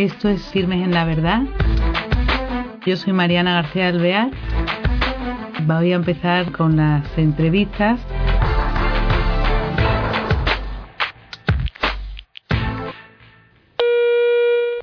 Esto 0.00 0.30
es 0.30 0.40
Firmes 0.44 0.82
en 0.82 0.92
la 0.92 1.04
Verdad. 1.04 1.42
Yo 2.86 2.96
soy 2.96 3.12
Mariana 3.12 3.52
García 3.52 3.88
Alvear. 3.88 4.30
Voy 5.66 5.92
a 5.92 5.96
empezar 5.96 6.52
con 6.52 6.78
las 6.78 7.04
entrevistas. 7.18 8.00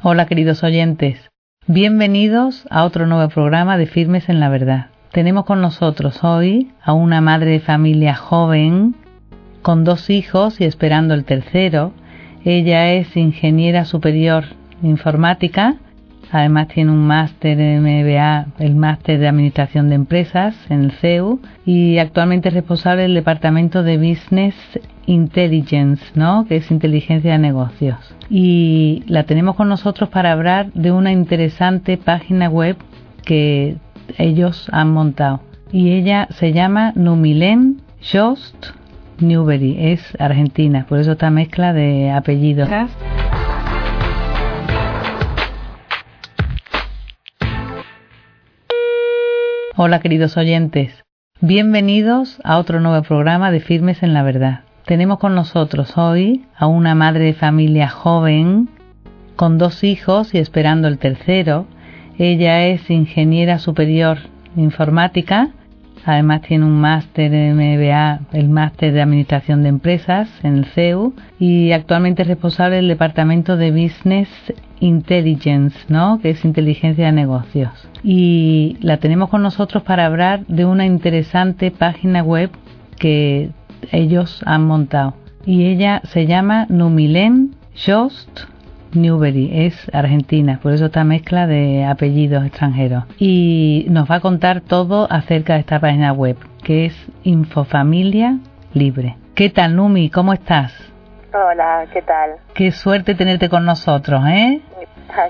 Hola 0.04 0.28
queridos 0.28 0.64
oyentes. 0.64 1.32
Bienvenidos 1.66 2.68
a 2.70 2.84
otro 2.84 3.08
nuevo 3.08 3.28
programa 3.30 3.76
de 3.80 3.88
Firmes 3.88 4.30
en 4.30 4.40
la 4.40 4.50
Verdad. 4.50 4.92
Tenemos 5.12 5.46
con 5.46 5.62
nosotros 5.62 6.24
hoy 6.24 6.74
a 6.84 6.94
una 6.94 7.22
madre 7.22 7.50
de 7.50 7.60
familia 7.60 8.14
joven 8.14 8.94
con 9.64 9.84
dos 9.84 10.12
hijos 10.12 10.62
y 10.62 10.66
esperando 10.66 11.16
el 11.16 11.26
tercero. 11.26 11.92
Ella 12.46 12.94
es 12.94 13.18
ingeniera 13.18 13.84
superior 13.86 14.46
informática. 14.82 15.76
Además 16.32 16.68
tiene 16.68 16.92
un 16.92 17.08
máster 17.08 17.58
de 17.58 17.80
MBA, 17.80 18.48
el 18.60 18.76
máster 18.76 19.20
de 19.20 19.30
Administración 19.30 19.88
de 19.88 19.96
Empresas 19.96 20.56
en 20.70 20.84
el 20.84 20.92
CEU 20.92 21.40
y 21.66 22.00
actualmente 22.00 22.50
es 22.50 22.54
responsable 22.54 23.04
del 23.04 23.14
Departamento 23.14 23.82
de 23.82 23.98
Business 23.98 24.56
Intelligence, 25.06 26.04
¿no? 26.16 26.46
que 26.46 26.58
es 26.58 26.70
inteligencia 26.70 27.32
de 27.32 27.38
negocios. 27.38 27.98
Y 28.30 29.04
la 29.08 29.24
tenemos 29.24 29.56
con 29.56 29.70
nosotros 29.70 30.10
para 30.10 30.34
hablar 30.34 30.72
de 30.74 30.92
una 30.92 31.14
interesante 31.14 31.98
página 31.98 32.50
web 32.50 32.76
que 33.24 33.78
ellos 34.18 34.68
han 34.74 34.92
montado. 34.92 35.42
Y 35.72 35.92
ella 35.92 36.28
se 36.32 36.52
llama 36.52 36.92
Numilen 36.96 37.82
Jost 38.12 38.68
Newbery, 39.20 39.92
es 39.92 40.02
argentina, 40.20 40.86
por 40.88 41.00
eso 41.00 41.14
esta 41.14 41.30
mezcla 41.30 41.74
de 41.74 42.12
apellidos. 42.12 42.70
Hola 49.80 50.00
queridos 50.00 50.38
oyentes, 50.38 51.06
bienvenidos 51.40 52.40
a 52.44 52.58
otro 52.58 52.80
nuevo 52.80 53.04
programa 53.04 53.52
de 53.52 53.60
Firmes 53.60 54.02
en 54.02 54.16
la 54.16 54.24
Verdad. 54.24 54.62
Tenemos 54.88 55.20
con 55.20 55.36
nosotros 55.36 56.00
hoy 56.00 56.46
a 56.58 56.66
una 56.66 56.96
madre 56.96 57.26
de 57.26 57.36
familia 57.36 57.88
joven 57.88 58.70
con 59.36 59.60
dos 59.60 59.84
hijos 59.84 60.34
y 60.34 60.40
esperando 60.40 60.88
el 60.88 60.98
tercero. 60.98 61.68
Ella 62.18 62.66
es 62.66 62.90
ingeniera 62.90 63.60
superior 63.60 64.18
informática, 64.56 65.50
además 66.08 66.42
tiene 66.42 66.66
un 66.66 66.80
máster 66.80 67.30
de 67.30 67.54
MBA, 67.54 68.20
el 68.32 68.50
máster 68.50 68.94
de 68.94 69.02
Administración 69.02 69.62
de 69.62 69.70
Empresas 69.70 70.30
en 70.44 70.58
el 70.58 70.66
CEU 70.66 71.14
y 71.40 71.74
actualmente 71.74 72.22
es 72.22 72.28
responsable 72.28 72.78
del 72.78 72.88
Departamento 72.88 73.58
de 73.58 73.72
Business 73.72 74.30
Intelligence, 74.80 75.78
¿no? 75.90 76.20
que 76.22 76.32
es 76.32 76.46
inteligencia 76.46 77.08
de 77.08 77.12
negocios. 77.12 77.72
Y 78.04 78.78
la 78.82 78.98
tenemos 78.98 79.30
con 79.30 79.42
nosotros 79.42 79.84
para 79.84 80.06
hablar 80.06 80.46
de 80.48 80.66
una 80.66 80.86
interesante 80.86 81.72
página 81.72 82.24
web 82.24 82.52
que 82.98 83.52
ellos 83.92 84.42
han 84.46 84.66
montado. 84.66 85.16
Y 85.46 85.66
ella 85.66 86.02
se 86.06 86.26
llama 86.26 86.66
Numilen 86.70 87.56
Jost 87.86 88.48
Newbery, 88.94 89.66
es 89.66 89.90
argentina, 89.94 90.60
por 90.62 90.74
eso 90.74 90.86
esta 90.86 91.04
mezcla 91.04 91.48
de 91.48 91.86
apellidos 91.86 92.46
extranjeros. 92.46 93.04
Y 93.18 93.86
nos 93.90 94.10
va 94.10 94.16
a 94.16 94.20
contar 94.20 94.62
todo 94.62 95.08
acerca 95.12 95.54
de 95.54 95.62
esta 95.62 95.80
página 95.80 96.14
web, 96.14 96.38
que 96.64 96.86
es 96.86 97.08
Infofamilia 97.24 98.40
Libre. 98.74 99.18
¿Qué 99.36 99.50
tal, 99.50 99.76
Numi? 99.76 100.10
¿Cómo 100.10 100.34
estás? 100.34 100.74
Hola, 101.34 101.86
¿qué 101.94 102.02
tal? 102.02 102.38
Qué 102.54 102.72
suerte 102.72 103.14
tenerte 103.14 103.50
con 103.50 103.66
nosotros, 103.66 104.24
¿eh? 104.28 104.62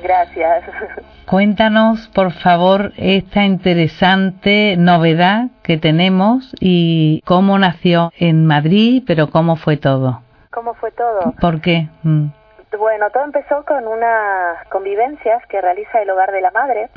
Gracias. 0.02 0.64
Cuéntanos, 1.26 2.08
por 2.16 2.32
favor, 2.32 2.94
esta 2.96 3.44
interesante 3.44 4.76
novedad 4.78 5.50
que 5.62 5.78
tenemos 5.78 6.56
y 6.62 7.22
cómo 7.26 7.60
nació 7.60 8.14
en 8.18 8.46
Madrid, 8.46 9.04
pero 9.06 9.30
cómo 9.30 9.58
fue 9.58 9.76
todo. 9.76 10.22
¿Cómo 10.52 10.74
fue 10.76 10.92
todo? 10.92 11.34
¿Por 11.42 11.60
qué? 11.60 11.90
Mm. 12.04 12.28
Bueno, 12.76 13.10
todo 13.12 13.24
empezó 13.24 13.64
con 13.66 13.88
unas 13.88 14.66
convivencias 14.68 15.46
que 15.48 15.62
realiza 15.62 16.02
el 16.02 16.10
Hogar 16.10 16.32
de 16.32 16.42
la 16.42 16.52
Madre 16.52 16.90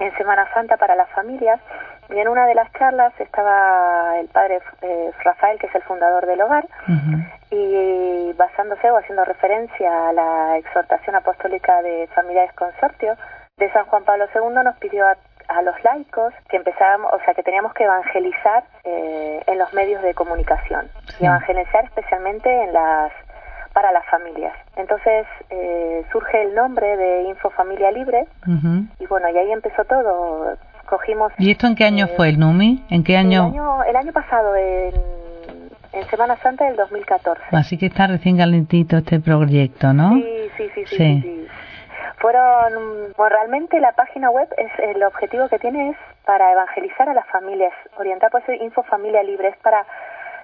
en 0.00 0.16
Semana 0.16 0.52
Santa 0.52 0.76
para 0.76 0.94
las 0.94 1.08
familias. 1.10 1.60
Y 2.08 2.18
en 2.18 2.28
una 2.28 2.46
de 2.46 2.54
las 2.54 2.70
charlas 2.74 3.12
estaba 3.18 4.18
el 4.20 4.28
padre 4.28 4.60
eh, 4.82 5.10
Rafael, 5.24 5.58
que 5.58 5.66
es 5.66 5.74
el 5.74 5.82
fundador 5.82 6.26
del 6.26 6.40
hogar, 6.40 6.68
y 7.50 8.32
basándose 8.34 8.90
o 8.90 8.98
haciendo 8.98 9.24
referencia 9.24 10.08
a 10.08 10.12
la 10.12 10.56
exhortación 10.58 11.16
apostólica 11.16 11.82
de 11.82 12.08
Familiares 12.14 12.52
Consortio 12.52 13.16
de 13.56 13.72
San 13.72 13.86
Juan 13.86 14.04
Pablo 14.04 14.26
II, 14.34 14.62
nos 14.64 14.76
pidió 14.76 15.06
a, 15.06 15.16
los 15.62 15.82
laicos 15.82 16.34
que 16.48 16.58
empezábamos, 16.58 17.12
o 17.14 17.18
sea, 17.24 17.32
que 17.34 17.42
teníamos 17.42 17.72
que 17.72 17.84
evangelizar 17.84 18.64
eh, 18.84 19.42
en 19.46 19.58
los 19.58 19.72
medios 19.72 20.02
de 20.02 20.12
comunicación 20.12 20.88
y 21.18 21.26
evangelizar 21.26 21.84
especialmente 21.84 22.64
en 22.64 22.72
las 22.72 23.12
para 23.76 23.92
las 23.92 24.06
familias. 24.06 24.54
Entonces 24.76 25.26
eh, 25.50 26.02
surge 26.10 26.40
el 26.40 26.54
nombre 26.54 26.96
de 26.96 27.24
Info 27.24 27.50
Familia 27.50 27.90
Libre 27.90 28.26
y 28.98 29.06
bueno, 29.06 29.28
y 29.28 29.36
ahí 29.36 29.52
empezó 29.52 29.84
todo. 29.84 30.56
Cogimos. 30.86 31.30
¿Y 31.36 31.50
esto 31.50 31.66
en 31.66 31.74
qué 31.74 31.84
año 31.84 32.06
eh, 32.06 32.14
fue 32.16 32.30
el 32.30 32.38
NUMI? 32.38 32.86
¿En 32.88 33.04
qué 33.04 33.18
año? 33.18 33.52
El 33.86 33.96
año, 33.96 34.12
pasado, 34.14 34.56
en, 34.56 34.94
en, 35.92 36.08
Semana 36.08 36.36
Santa 36.36 36.64
del 36.64 36.76
2014. 36.76 37.42
Así 37.52 37.76
que 37.76 37.86
está 37.86 38.06
recién 38.06 38.38
calentito 38.38 38.96
este 38.96 39.20
proyecto, 39.20 39.92
¿no? 39.92 40.14
Sí, 40.14 40.50
sí, 40.56 40.70
sí, 40.74 40.86
sí. 40.86 41.46
Fueron, 42.16 43.12
bueno, 43.14 43.36
realmente 43.36 43.78
la 43.78 43.92
página 43.92 44.30
web 44.30 44.48
es 44.56 44.72
el 44.78 45.02
objetivo 45.02 45.50
que 45.50 45.58
tiene 45.58 45.90
es 45.90 45.96
para 46.24 46.50
evangelizar 46.50 47.10
a 47.10 47.12
las 47.12 47.26
familias, 47.26 47.74
orientar 47.98 48.30
pues 48.30 48.44
Info 48.58 48.82
Familia 48.84 49.22
Libre 49.22 49.48
es 49.48 49.56
para 49.58 49.84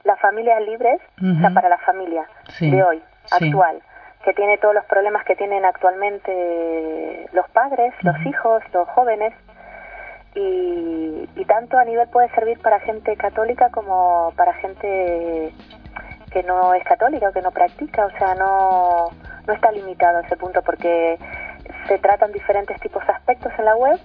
las 0.05 0.21
familias 0.21 0.61
libres, 0.67 1.01
o 1.17 1.41
sea, 1.41 1.51
para 1.51 1.71
la 1.71 1.79
familia 1.79 2.27
de 2.61 2.83
hoy 2.83 3.03
actual, 3.35 3.83
que 4.25 4.33
tiene 4.35 4.59
todos 4.59 4.75
los 4.75 4.85
problemas 4.87 5.25
que 5.25 5.37
tienen 5.37 5.65
actualmente 5.65 7.29
los 7.33 7.49
padres, 7.51 7.93
los 8.03 8.17
hijos, 8.27 8.63
los 8.73 8.89
jóvenes, 8.89 9.35
y, 10.35 11.29
y, 11.37 11.45
tanto 11.45 11.79
a 11.79 11.85
nivel 11.85 12.09
puede 12.09 12.31
servir 12.31 12.59
para 12.61 12.81
gente 12.81 13.15
católica 13.17 13.69
como 13.69 14.33
para 14.35 14.55
gente 14.55 15.53
que 16.33 16.43
no 16.43 16.73
es 16.73 16.83
católica 16.85 17.29
o 17.29 17.33
que 17.33 17.43
no 17.43 17.51
practica, 17.51 18.07
o 18.07 18.11
sea, 18.13 18.35
no, 18.35 19.11
no 19.47 19.53
está 19.53 19.71
limitado 19.73 20.21
ese 20.21 20.37
punto 20.37 20.63
porque 20.63 21.19
se 21.87 21.99
tratan 21.99 22.33
diferentes 22.33 22.81
tipos 22.81 23.07
de 23.07 23.13
aspectos 23.13 23.53
en 23.59 23.65
la 23.65 23.77
web, 23.77 23.99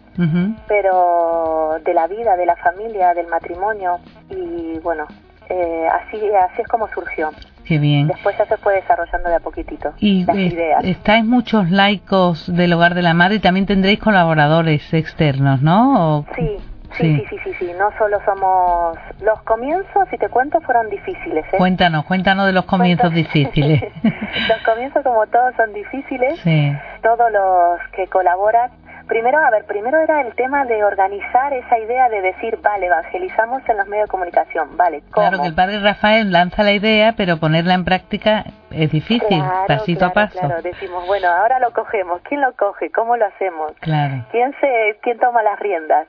pero 0.68 1.78
de 1.84 1.94
la 1.94 2.08
vida, 2.08 2.36
de 2.36 2.46
la 2.46 2.56
familia, 2.58 3.14
del 3.14 3.28
matrimonio 3.28 4.00
y 4.30 4.80
bueno, 4.80 5.06
eh, 5.50 5.88
así, 5.92 6.34
así 6.34 6.62
es 6.62 6.68
como 6.68 6.88
surgió. 6.90 7.32
Qué 7.68 7.78
bien. 7.80 8.08
Después 8.08 8.38
ya 8.38 8.46
se 8.46 8.58
fue 8.58 8.76
desarrollando 8.76 9.30
de 9.30 9.36
a 9.36 9.40
poquitito 9.40 9.94
y 10.00 10.24
las 10.26 10.36
ideas. 10.38 10.84
Estáis 10.84 11.26
muchos 11.26 11.70
laicos 11.70 12.46
del 12.56 12.74
Hogar 12.74 12.94
de 12.96 13.02
la 13.02 13.14
Madre 13.14 13.36
y 13.36 13.40
también 13.40 13.66
tendréis 13.66 14.00
colaboradores 14.00 14.94
externos, 14.94 15.62
¿no? 15.62 16.26
Sí, 16.36 16.58
Sí, 16.98 17.24
sí, 17.30 17.38
sí, 17.44 17.54
sí, 17.60 17.72
no 17.78 17.90
solo 17.98 18.18
somos... 18.26 18.98
Los 19.22 19.40
comienzos, 19.44 20.08
si 20.10 20.18
te 20.18 20.30
cuento, 20.30 20.60
fueron 20.62 20.90
difíciles. 20.90 21.46
¿eh? 21.52 21.58
Cuéntanos, 21.58 22.06
cuéntanos 22.06 22.48
de 22.48 22.54
los 22.54 22.66
comienzos 22.66 23.14
difíciles. 23.14 23.84
los 24.04 24.58
comienzos, 24.66 25.04
como 25.04 25.28
todos, 25.28 25.54
son 25.58 25.74
difíciles. 25.74 26.40
Sí. 26.40 26.72
Todos 27.04 27.32
los 27.32 27.80
que 27.92 28.08
colaboran 28.08 28.72
Primero, 29.07 29.38
a 29.40 29.50
ver, 29.50 29.66
primero 29.66 30.00
era 30.00 30.22
el 30.22 30.35
tema 30.35 30.66
de 30.66 30.84
organizar 30.84 31.53
esa 31.53 31.79
idea 31.79 32.09
de 32.09 32.22
decir, 32.22 32.57
vale, 32.62 32.88
evangelizamos 32.88 33.62
en 33.69 33.78
los 33.78 33.88
medios 33.88 34.07
de 34.07 34.12
comunicación, 34.12 34.75
vale, 34.75 35.01
¿cómo? 35.12 35.29
Claro 35.29 35.41
que 35.41 35.47
el 35.47 35.56
padre 35.56 35.79
Rafael 35.79 36.31
lanza 36.31 36.63
la 36.63 36.74
idea, 36.74 37.13
pero 37.15 37.38
ponerla 37.38 37.74
en 37.74 37.86
práctica 37.86 38.44
es 38.69 38.92
difícil, 38.92 39.42
pasito 39.65 40.06
a 40.06 40.09
paso. 40.12 40.38
Claro, 40.39 40.62
decimos, 40.62 41.07
bueno, 41.07 41.30
ahora 41.30 41.59
lo 41.59 41.71
cogemos, 41.71 42.21
¿quién 42.24 42.42
lo 42.42 42.51
coge? 42.54 42.92
¿Cómo 42.92 43.15
lo 43.15 43.25
hacemos? 43.25 43.71
Claro. 43.80 44.25
¿Quién, 44.31 44.54
se, 44.59 44.98
quién 45.01 45.18
toma 45.19 45.42
las 45.42 45.57
riendas? 45.60 46.07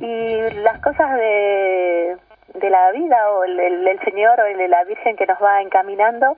Y 0.00 0.40
las 0.62 0.80
cosas 0.80 1.14
de, 1.14 2.16
de 2.54 2.70
la 2.70 2.90
vida 2.90 3.30
o 3.30 3.44
el, 3.44 3.60
el, 3.60 4.00
Señor 4.00 4.40
o 4.40 4.46
el 4.46 4.58
de 4.58 4.68
la 4.68 4.82
Virgen 4.84 5.16
que 5.16 5.26
nos 5.26 5.38
va 5.40 5.62
encaminando, 5.62 6.36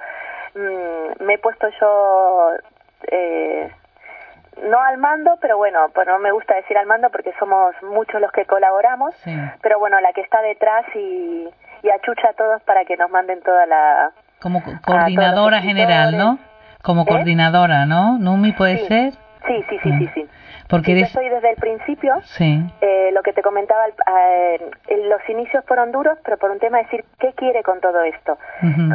mmm, 0.55 1.25
me 1.25 1.35
he 1.35 1.39
puesto 1.39 1.69
yo... 1.81 2.51
Eh, 3.11 3.71
no 4.61 4.81
al 4.81 4.99
mando, 4.99 5.39
pero 5.41 5.57
bueno, 5.57 5.89
pues 5.95 6.07
no 6.07 6.19
me 6.19 6.31
gusta 6.33 6.55
decir 6.55 6.77
al 6.77 6.87
mando 6.87 7.11
porque 7.11 7.33
somos 7.39 7.75
muchos 7.83 8.21
los 8.21 8.31
que 8.33 8.45
colaboramos, 8.45 9.15
pero 9.63 9.79
bueno, 9.79 10.01
la 10.01 10.13
que 10.13 10.21
está 10.21 10.41
detrás 10.43 10.85
y, 10.95 11.49
y 11.83 11.91
achucha 11.91 12.31
a 12.31 12.33
todos 12.35 12.63
para 12.63 12.85
que 12.85 12.97
nos 12.97 13.11
manden 13.11 13.41
toda 13.43 13.67
la... 13.67 14.13
Como 14.41 14.63
coordinadora 14.85 15.61
general, 15.61 16.17
¿no? 16.17 16.39
Como 16.83 17.03
¿Eh? 17.03 17.07
coordinadora, 17.09 17.87
¿no? 17.87 18.19
¿Numi 18.19 18.53
puede 18.53 18.87
ser? 18.87 19.13
Sí, 19.47 19.65
sí, 19.69 19.79
sí, 19.83 19.93
sí, 19.99 20.11
sí. 20.15 20.29
Porque 20.69 20.99
Yo 20.99 21.07
soy 21.07 21.29
desde 21.29 21.51
el 21.51 21.57
principio, 21.57 22.15
sí. 22.23 22.65
Eh, 22.81 23.11
lo 23.13 23.23
que 23.23 23.33
te 23.35 23.43
comentaba, 23.43 23.85
eh, 23.89 24.71
los 25.07 25.29
inicios 25.29 25.63
fueron 25.67 25.93
duros, 25.93 26.17
pero 26.25 26.39
por 26.39 26.51
un 26.51 26.59
tema 26.59 26.79
de 26.79 26.85
decir, 26.85 27.05
¿qué 27.19 27.33
quiere 27.35 27.63
con 27.63 27.81
todo 27.81 28.01
esto? 28.03 28.39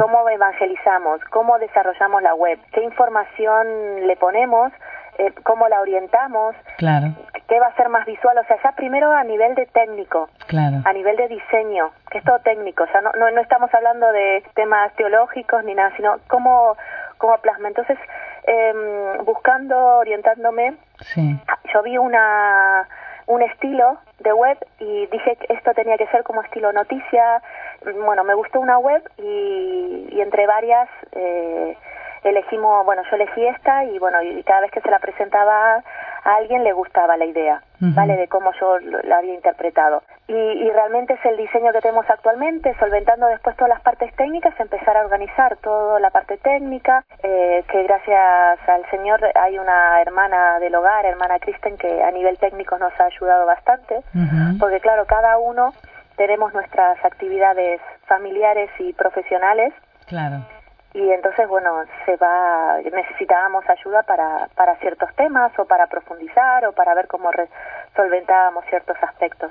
¿Cómo 0.00 0.28
evangelizamos? 0.28 1.20
¿Cómo 1.30 1.58
desarrollamos 1.58 2.22
la 2.22 2.34
web? 2.34 2.58
¿Qué 2.72 2.82
información 2.82 4.08
le 4.08 4.16
ponemos? 4.16 4.72
Eh, 5.18 5.32
cómo 5.42 5.68
la 5.68 5.80
orientamos, 5.80 6.54
claro. 6.76 7.08
qué 7.48 7.60
va 7.60 7.66
a 7.66 7.76
ser 7.76 7.88
más 7.88 8.06
visual, 8.06 8.38
o 8.38 8.44
sea, 8.44 8.56
ya 8.62 8.72
primero 8.72 9.12
a 9.12 9.24
nivel 9.24 9.54
de 9.54 9.66
técnico, 9.66 10.28
claro. 10.46 10.76
a 10.84 10.92
nivel 10.92 11.16
de 11.16 11.28
diseño, 11.28 11.90
que 12.10 12.18
es 12.18 12.24
todo 12.24 12.38
técnico, 12.40 12.84
o 12.84 12.86
sea, 12.86 13.00
no, 13.00 13.10
no, 13.18 13.30
no 13.30 13.40
estamos 13.40 13.72
hablando 13.74 14.10
de 14.12 14.44
temas 14.54 14.92
teológicos 14.94 15.64
ni 15.64 15.74
nada, 15.74 15.92
sino 15.96 16.18
cómo, 16.28 16.76
cómo 17.18 17.36
plasma. 17.38 17.68
Entonces, 17.68 17.98
eh, 18.46 18.72
buscando, 19.24 19.76
orientándome, 19.98 20.76
sí. 21.00 21.36
yo 21.72 21.82
vi 21.82 21.98
una 21.98 22.86
un 23.26 23.42
estilo 23.42 23.98
de 24.20 24.32
web 24.32 24.56
y 24.80 25.06
dije 25.06 25.36
que 25.36 25.52
esto 25.52 25.72
tenía 25.74 25.98
que 25.98 26.06
ser 26.06 26.22
como 26.22 26.42
estilo 26.42 26.72
noticia. 26.72 27.42
Bueno, 28.04 28.24
me 28.24 28.34
gustó 28.34 28.58
una 28.58 28.78
web 28.78 29.02
y, 29.18 30.08
y 30.10 30.20
entre 30.20 30.46
varias 30.46 30.88
eh, 31.12 31.76
elegimos, 32.24 32.84
bueno, 32.84 33.02
yo 33.10 33.16
elegí 33.16 33.46
esta 33.46 33.84
y 33.84 33.98
bueno, 33.98 34.22
y 34.22 34.42
cada 34.42 34.62
vez 34.62 34.70
que 34.70 34.80
se 34.80 34.90
la 34.90 34.98
presentaba 34.98 35.82
a 36.24 36.36
alguien 36.36 36.64
le 36.64 36.72
gustaba 36.72 37.16
la 37.16 37.24
idea, 37.24 37.62
¿vale? 37.80 38.16
De 38.16 38.28
cómo 38.28 38.52
yo 38.60 38.78
la 38.78 39.18
había 39.18 39.34
interpretado. 39.34 40.02
Y, 40.26 40.34
y, 40.34 40.70
realmente 40.70 41.14
es 41.14 41.24
el 41.24 41.38
diseño 41.38 41.72
que 41.72 41.80
tenemos 41.80 42.04
actualmente, 42.10 42.76
solventando 42.78 43.26
después 43.28 43.56
todas 43.56 43.70
las 43.70 43.80
partes 43.80 44.14
técnicas, 44.14 44.52
empezar 44.60 44.96
a 44.96 45.00
organizar 45.00 45.56
toda 45.56 45.98
la 46.00 46.10
parte 46.10 46.36
técnica, 46.36 47.04
eh, 47.22 47.64
que 47.70 47.82
gracias 47.84 48.58
al 48.68 48.84
Señor 48.90 49.20
hay 49.34 49.58
una 49.58 50.02
hermana 50.02 50.58
del 50.58 50.74
hogar, 50.74 51.06
hermana 51.06 51.38
Kristen, 51.38 51.78
que 51.78 52.02
a 52.02 52.10
nivel 52.10 52.36
técnico 52.36 52.76
nos 52.76 52.92
ha 53.00 53.04
ayudado 53.04 53.46
bastante, 53.46 54.02
porque 54.60 54.80
claro, 54.80 55.06
cada 55.06 55.38
uno 55.38 55.72
tenemos 56.16 56.52
nuestras 56.52 57.02
actividades 57.04 57.80
familiares 58.06 58.70
y 58.78 58.92
profesionales. 58.92 59.72
Claro 60.06 60.57
y 60.94 61.10
entonces 61.12 61.46
bueno 61.48 61.82
se 62.06 62.16
va 62.16 62.78
necesitábamos 62.82 63.68
ayuda 63.68 64.02
para 64.04 64.48
para 64.54 64.76
ciertos 64.76 65.14
temas 65.16 65.52
o 65.58 65.64
para 65.66 65.86
profundizar 65.86 66.64
o 66.66 66.72
para 66.72 66.94
ver 66.94 67.06
cómo 67.08 67.30
solventábamos 67.94 68.64
ciertos 68.66 68.96
aspectos 69.02 69.50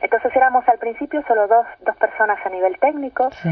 entonces 0.00 0.34
éramos 0.34 0.66
al 0.68 0.78
principio 0.78 1.22
solo 1.28 1.46
dos 1.46 1.66
dos 1.80 1.96
personas 1.96 2.38
a 2.44 2.48
nivel 2.48 2.78
técnico 2.78 3.30
sí. 3.42 3.50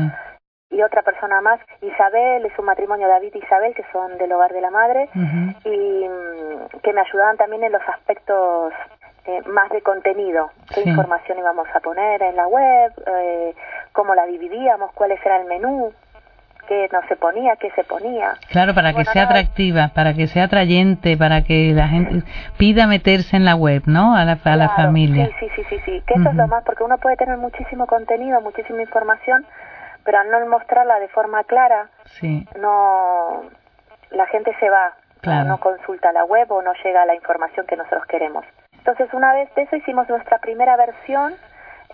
y 0.70 0.82
otra 0.82 1.02
persona 1.02 1.40
más 1.40 1.60
Isabel 1.82 2.46
y 2.46 2.50
su 2.50 2.62
matrimonio 2.62 3.06
David 3.08 3.34
y 3.34 3.38
Isabel 3.38 3.74
que 3.74 3.84
son 3.92 4.16
del 4.18 4.32
hogar 4.32 4.52
de 4.52 4.60
la 4.60 4.70
madre 4.70 5.08
uh 5.14 5.18
-huh. 5.18 5.56
y 5.64 6.80
que 6.80 6.92
me 6.92 7.02
ayudaban 7.02 7.36
también 7.36 7.64
en 7.64 7.72
los 7.72 7.82
aspectos 7.88 8.72
eh, 9.26 9.42
más 9.42 9.68
de 9.68 9.82
contenido, 9.82 10.50
qué 10.74 10.82
Sí. 10.82 10.88
información 10.88 11.38
íbamos 11.38 11.68
a 11.74 11.80
poner 11.80 12.22
en 12.22 12.36
la 12.36 12.46
web, 12.48 12.90
eh, 13.06 13.54
cómo 13.92 14.14
la 14.14 14.24
dividíamos, 14.24 14.92
cuál 14.92 15.12
era 15.12 15.36
el 15.36 15.44
menú, 15.44 15.92
qué 16.70 16.88
no 16.92 17.00
se 17.08 17.16
ponía, 17.16 17.56
qué 17.56 17.68
se 17.72 17.82
ponía. 17.82 18.34
Claro, 18.48 18.74
para 18.74 18.92
que 18.92 19.04
sea 19.04 19.24
atractiva, 19.24 19.90
para 19.92 20.14
que 20.14 20.28
sea 20.28 20.44
atrayente, 20.44 21.16
para 21.16 21.42
que 21.42 21.72
la 21.74 21.88
gente 21.88 22.22
pida 22.58 22.86
meterse 22.86 23.36
en 23.36 23.44
la 23.44 23.56
web, 23.56 23.82
¿no? 23.86 24.14
A 24.14 24.24
la, 24.24 24.38
a 24.44 24.56
la 24.56 24.68
familia. 24.68 25.26
Sí, 25.26 25.32
sí, 25.40 25.48
sí, 25.56 25.64
sí, 25.68 25.80
sí, 25.84 26.02
que 26.06 26.14
eso 26.14 26.28
es 26.30 26.36
lo 26.36 26.46
más, 26.46 26.62
porque 26.62 26.84
uno 26.84 26.96
puede 26.98 27.16
tener 27.16 27.36
muchísimo 27.38 27.88
contenido, 27.88 28.40
muchísima 28.40 28.82
información, 28.82 29.44
pero 30.04 30.20
al 30.20 30.30
no 30.30 30.46
mostrarla 30.46 31.00
de 31.00 31.08
forma 31.08 31.42
clara, 31.42 31.88
Sí, 32.04 32.46
no 32.60 33.42
la 34.12 34.26
gente 34.26 34.54
se 34.60 34.70
va. 34.70 34.92
Claro. 35.22 35.48
no 35.48 35.58
consulta 35.58 36.12
la 36.12 36.24
web 36.24 36.50
o 36.50 36.62
no 36.62 36.72
llega 36.82 37.02
a 37.02 37.04
la 37.04 37.14
información 37.14 37.66
que 37.66 37.76
nosotros 37.76 38.06
queremos. 38.06 38.42
Entonces, 38.78 39.12
una 39.12 39.34
vez 39.34 39.54
de 39.54 39.62
eso 39.62 39.76
hicimos 39.76 40.08
nuestra 40.08 40.38
primera 40.38 40.76
versión 40.76 41.34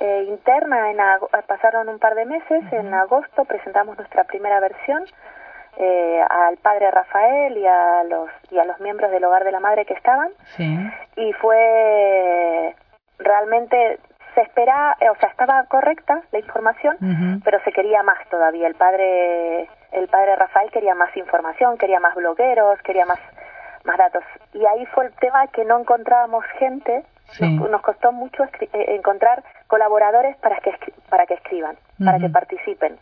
eh, 0.01 0.25
interna, 0.29 0.91
en 0.91 1.01
ago- 1.01 1.29
pasaron 1.47 1.89
un 1.89 1.99
par 1.99 2.15
de 2.15 2.27
meses, 2.27 2.63
en 2.73 2.93
agosto 2.95 3.45
presentamos 3.45 3.97
nuestra 3.97 4.25
primera 4.25 4.61
versión 4.61 5.05
eh, 5.79 6.23
al 6.29 6.57
padre 6.59 6.91
Rafael 6.91 7.57
y 7.57 7.67
a 7.67 8.05
los 8.05 8.31
y 8.51 8.59
a 8.59 8.65
los 8.65 8.79
miembros 8.81 9.11
del 9.11 9.25
hogar 9.25 9.45
de 9.45 9.53
la 9.53 9.61
madre 9.61 9.85
que 9.85 9.95
estaban 9.95 10.31
sí, 10.57 10.77
y 11.17 11.33
fue 11.35 12.75
realmente 13.19 13.99
se 14.35 14.43
espera, 14.43 14.97
eh, 15.01 15.09
o 15.09 15.17
sea, 15.17 15.31
estaba 15.31 15.65
correcta 15.65 16.21
la 16.31 16.39
información, 16.39 16.97
pero 17.43 17.59
se 17.65 17.73
quería 17.73 18.03
más 18.03 18.19
todavía. 18.29 18.67
El 18.67 18.75
padre 18.75 19.69
el 19.93 20.09
padre 20.09 20.37
Rafael 20.37 20.71
quería 20.71 20.95
más 20.95 21.17
información, 21.17 21.79
quería 21.79 22.01
más 22.01 22.15
blogueros, 22.15 22.81
quería 22.83 23.07
más 23.07 23.19
más 23.85 23.97
datos. 23.97 24.25
Y 24.53 24.67
ahí 24.67 24.85
fue 24.87 25.07
el 25.07 25.13
tema 25.15 25.47
que 25.49 25.65
no 25.65 25.79
encontrábamos 25.79 26.45
gente. 26.59 27.05
Sí. 27.33 27.49
Nos, 27.49 27.71
nos 27.71 27.83
costó 27.83 28.13
mucho 28.13 28.45
eh, 28.45 28.69
encontrar 28.95 29.43
colaboradores 29.67 30.37
para 30.37 30.59
que 30.61 30.73
para 31.09 31.27
que 31.27 31.35
escriban, 31.35 31.77
para 32.05 32.19
que 32.19 32.29
participen. 32.29 32.99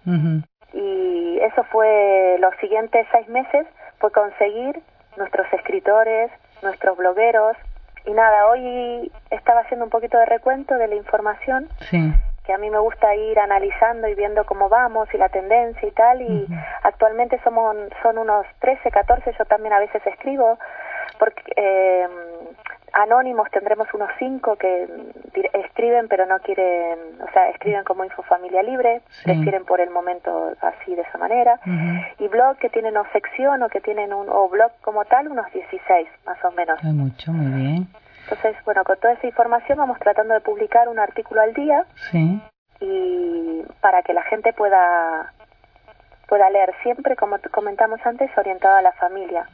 Y 0.73 1.39
eso 1.41 1.63
fue 1.65 2.37
los 2.41 2.55
siguientes 2.57 3.07
seis 3.13 3.29
meses 3.29 3.67
fue 3.99 4.11
conseguir 4.11 4.83
nuestros 5.17 5.47
escritores 5.53 6.31
nuestros 6.65 6.97
blogueros. 6.97 7.57
Y 8.07 8.11
nada 8.13 8.49
hoy 8.49 9.11
estaba 9.31 9.61
haciendo 9.61 9.85
un 9.85 9.91
poquito 9.91 10.19
de 10.19 10.27
recuento 10.27 10.75
de 10.75 10.89
la 10.89 10.95
información 10.95 11.69
sí, 11.89 12.13
que 12.45 12.53
a 12.53 12.59
mí 12.59 12.69
me 12.69 12.79
gusta 12.79 13.15
ir 13.15 13.39
analizando 13.39 14.09
y 14.09 14.15
viendo 14.15 14.45
cómo 14.45 14.69
vamos 14.69 15.09
y 15.15 15.17
la 15.17 15.31
tendencia 15.31 15.89
y 15.89 15.93
tal. 15.93 16.21
Y 16.21 16.47
actualmente 16.83 17.41
somos 17.45 17.77
son 18.03 18.19
unos 18.19 18.47
13 18.59 18.91
14 18.91 19.33
yo 19.39 19.45
también 19.47 19.73
a 19.73 19.79
veces 19.79 20.07
escribo 20.07 20.59
porque 21.19 21.43
eh, 21.57 22.09
anónimos 22.93 23.51
tendremos 23.51 23.93
unos 23.95 24.09
cinco 24.19 24.57
que 24.57 24.89
escriben 25.53 26.07
pero 26.09 26.27
no 26.27 26.39
quieren 26.41 26.99
o 27.21 27.31
sea 27.33 27.49
escriben 27.51 27.83
como 27.85 28.05
infofamilia 28.05 28.63
libre 28.63 29.03
Sí. 29.09 29.25
prefieren 29.25 29.65
por 29.65 29.81
el 29.81 29.91
momento 29.91 30.53
así 30.61 30.95
de 30.95 31.03
esa 31.03 31.19
manera. 31.19 31.59
Y 32.19 32.29
blog 32.29 32.57
que 32.59 32.69
tienen 32.71 32.97
o 32.97 33.05
sección 33.13 33.63
o 33.63 33.69
que 33.69 33.81
tienen 33.81 34.13
un 34.13 34.29
o 34.29 34.49
blog 34.49 34.71
como 34.83 35.05
tal 35.07 35.29
unos 35.29 35.51
16 35.53 36.09
más 36.27 36.45
o 36.45 36.51
menos. 36.53 36.79
Hay 36.85 36.93
mucho, 36.93 37.33
muy 37.33 37.61
bien. 37.63 37.87
entonces 38.25 38.57
bueno 38.65 38.85
con 38.85 38.97
toda 38.99 39.15
esa 39.15 39.27
información 39.27 39.79
vamos 39.79 39.99
tratando 39.99 40.35
de 40.35 40.41
publicar 40.41 40.89
un 40.89 40.99
artículo 40.99 41.41
al 41.41 41.53
día 41.55 41.85
Sí, 42.11 42.41
y 42.81 43.63
para 43.81 44.03
que 44.03 44.13
la 44.13 44.23
gente 44.23 44.53
pueda 44.53 45.33
pueda 46.29 46.49
leer 46.51 46.73
siempre 46.83 47.17
como 47.17 47.37
comentamos 47.51 48.01
antes 48.05 48.31
orientado 48.39 48.77
a 48.77 48.83
la 48.83 48.93
familia 48.93 49.47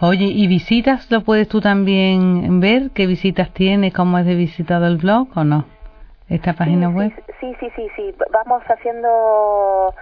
Oye, 0.00 0.24
¿y 0.24 0.46
visitas 0.46 1.10
lo 1.10 1.22
puedes 1.22 1.48
tú 1.48 1.60
también 1.60 2.60
ver? 2.60 2.90
¿Qué 2.94 3.06
visitas 3.06 3.50
tiene? 3.52 3.92
¿Cómo 3.92 4.18
es 4.18 4.26
de 4.26 4.34
visitado 4.34 4.86
el 4.86 4.96
blog 4.96 5.28
o 5.36 5.44
no? 5.44 5.64
¿Esta 6.28 6.52
página 6.54 6.88
sí, 6.88 6.94
web? 6.94 7.12
sí 7.40 7.56
sí 7.60 7.70
sí 7.76 7.88
sí 7.96 8.14
vamos 8.30 8.62
haciendo 8.68 9.94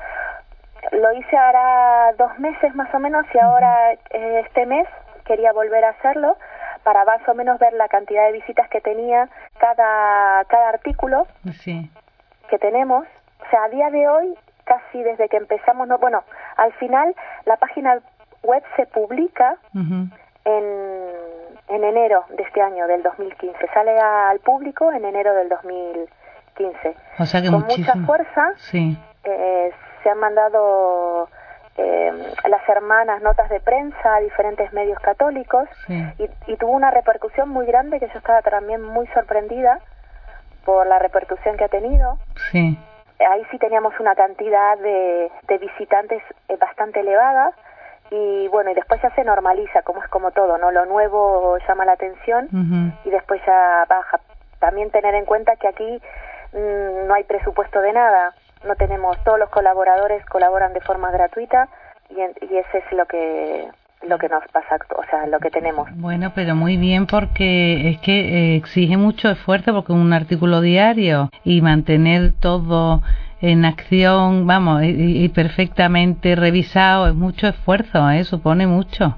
lo 0.92 1.12
hice 1.12 1.36
ahora 1.36 2.12
dos 2.18 2.38
meses 2.38 2.74
más 2.74 2.92
o 2.94 2.98
menos 2.98 3.24
y 3.34 3.38
ahora 3.38 3.92
eh, 4.10 4.42
este 4.46 4.66
mes 4.66 4.86
quería 5.24 5.52
volver 5.52 5.84
a 5.84 5.90
hacerlo 5.90 6.36
para 6.84 7.04
más 7.04 7.20
o 7.28 7.34
menos 7.34 7.58
ver 7.58 7.72
la 7.74 7.88
cantidad 7.88 8.24
de 8.26 8.32
visitas 8.32 8.68
que 8.70 8.80
tenía 8.80 9.28
cada 9.58 10.44
cada 10.44 10.68
artículo 10.70 11.26
Sí. 11.60 11.90
que 12.48 12.58
tenemos. 12.58 13.04
O 13.46 13.50
sea, 13.50 13.64
a 13.64 13.68
día 13.68 13.90
de 13.90 14.08
hoy, 14.08 14.34
casi 14.64 15.02
desde 15.02 15.28
que 15.28 15.36
empezamos, 15.36 15.86
no, 15.86 15.98
bueno, 15.98 16.24
al 16.56 16.72
final 16.74 17.14
la 17.44 17.56
página 17.56 18.00
web 18.46 18.62
se 18.76 18.86
publica 18.86 19.56
en, 19.74 21.10
en 21.68 21.84
enero 21.84 22.24
de 22.30 22.42
este 22.42 22.62
año, 22.62 22.86
del 22.86 23.02
2015. 23.02 23.58
Sale 23.74 23.98
al 23.98 24.38
público 24.40 24.90
en 24.92 25.04
enero 25.04 25.34
del 25.34 25.48
2015. 25.48 26.96
O 27.18 27.26
sea 27.26 27.42
que 27.42 27.50
Con 27.50 27.60
muchísimo. 27.62 27.94
mucha 27.96 28.06
fuerza 28.06 28.52
Sí, 28.56 28.96
eh, 29.24 29.70
se 30.02 30.10
han 30.10 30.18
mandado 30.18 31.28
eh, 31.76 32.12
las 32.48 32.66
hermanas 32.68 33.20
notas 33.22 33.48
de 33.50 33.60
prensa 33.60 34.14
a 34.14 34.20
diferentes 34.20 34.72
medios 34.72 34.98
católicos 35.00 35.68
sí. 35.86 36.02
y, 36.18 36.52
y 36.52 36.56
tuvo 36.56 36.72
una 36.72 36.90
repercusión 36.90 37.48
muy 37.50 37.66
grande 37.66 38.00
que 38.00 38.08
yo 38.08 38.18
estaba 38.18 38.40
también 38.42 38.82
muy 38.82 39.06
sorprendida 39.08 39.80
por 40.64 40.86
la 40.86 40.98
repercusión 40.98 41.56
que 41.56 41.64
ha 41.64 41.68
tenido. 41.68 42.18
Sí, 42.50 42.78
Ahí 43.18 43.42
sí 43.50 43.58
teníamos 43.58 43.98
una 43.98 44.14
cantidad 44.14 44.76
de, 44.78 45.30
de 45.48 45.58
visitantes 45.58 46.22
eh, 46.48 46.56
bastante 46.56 47.00
elevada 47.00 47.52
y 48.10 48.48
bueno, 48.48 48.70
y 48.70 48.74
después 48.74 49.00
ya 49.02 49.10
se 49.14 49.24
normaliza, 49.24 49.82
como 49.82 50.02
es 50.02 50.08
como 50.08 50.30
todo, 50.30 50.58
¿no? 50.58 50.70
Lo 50.70 50.86
nuevo 50.86 51.56
llama 51.68 51.84
la 51.84 51.92
atención 51.92 52.48
y 53.04 53.10
después 53.10 53.40
ya 53.46 53.84
baja. 53.88 54.20
También 54.60 54.90
tener 54.90 55.14
en 55.14 55.24
cuenta 55.24 55.56
que 55.56 55.68
aquí 55.68 56.00
mm, 56.52 57.06
no 57.08 57.14
hay 57.14 57.24
presupuesto 57.24 57.80
de 57.80 57.92
nada, 57.92 58.34
no 58.66 58.74
tenemos, 58.76 59.16
todos 59.24 59.38
los 59.38 59.50
colaboradores 59.50 60.24
colaboran 60.26 60.72
de 60.72 60.80
forma 60.80 61.10
gratuita 61.10 61.68
y, 62.10 62.20
en- 62.20 62.32
y 62.40 62.56
ese 62.56 62.78
es 62.78 62.92
lo 62.92 63.06
que 63.06 63.68
lo 64.06 64.18
que 64.18 64.28
nos 64.28 64.44
pasa, 64.52 64.76
o 64.94 65.02
sea, 65.10 65.26
lo 65.26 65.40
que 65.40 65.50
tenemos. 65.50 65.88
Bueno, 65.96 66.30
pero 66.34 66.54
muy 66.54 66.76
bien 66.76 67.06
porque 67.06 67.88
es 67.90 67.98
que 68.00 68.52
eh, 68.52 68.56
exige 68.56 68.96
mucho 68.96 69.30
esfuerzo 69.30 69.72
porque 69.74 69.92
un 69.92 70.12
artículo 70.12 70.60
diario 70.60 71.30
y 71.44 71.60
mantener 71.62 72.32
todo 72.38 73.00
en 73.40 73.64
acción, 73.64 74.46
vamos, 74.46 74.82
y, 74.82 75.24
y 75.24 75.28
perfectamente 75.28 76.34
revisado 76.36 77.08
es 77.08 77.14
mucho 77.14 77.48
esfuerzo, 77.48 78.10
¿eh? 78.10 78.24
Supone 78.24 78.66
mucho. 78.66 79.16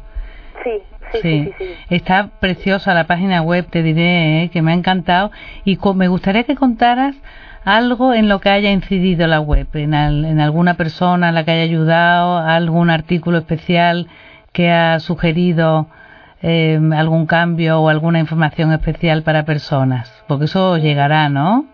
Sí, 0.64 0.70
sí, 1.12 1.18
sí, 1.22 1.44
sí. 1.44 1.52
sí. 1.58 1.64
Está 1.90 2.28
preciosa 2.40 2.94
la 2.94 3.04
página 3.06 3.42
web, 3.42 3.66
te 3.70 3.82
diré, 3.82 4.42
¿eh? 4.44 4.48
que 4.50 4.60
me 4.62 4.72
ha 4.72 4.74
encantado. 4.74 5.30
Y 5.64 5.76
co- 5.76 5.94
me 5.94 6.08
gustaría 6.08 6.42
que 6.44 6.56
contaras 6.56 7.14
algo 7.64 8.12
en 8.14 8.28
lo 8.28 8.40
que 8.40 8.48
haya 8.50 8.70
incidido 8.72 9.26
la 9.26 9.40
web, 9.40 9.68
en, 9.74 9.94
al- 9.94 10.24
en 10.24 10.40
alguna 10.40 10.74
persona 10.74 11.28
a 11.28 11.32
la 11.32 11.44
que 11.44 11.52
haya 11.52 11.62
ayudado, 11.62 12.38
algún 12.38 12.90
artículo 12.90 13.38
especial 13.38 14.08
que 14.52 14.70
ha 14.72 14.98
sugerido 15.00 15.86
eh, 16.42 16.80
algún 16.96 17.26
cambio 17.26 17.80
o 17.80 17.88
alguna 17.88 18.18
información 18.20 18.72
especial 18.72 19.22
para 19.22 19.44
personas? 19.44 20.12
Porque 20.26 20.46
eso 20.46 20.76
llegará, 20.78 21.28
¿no? 21.28 21.66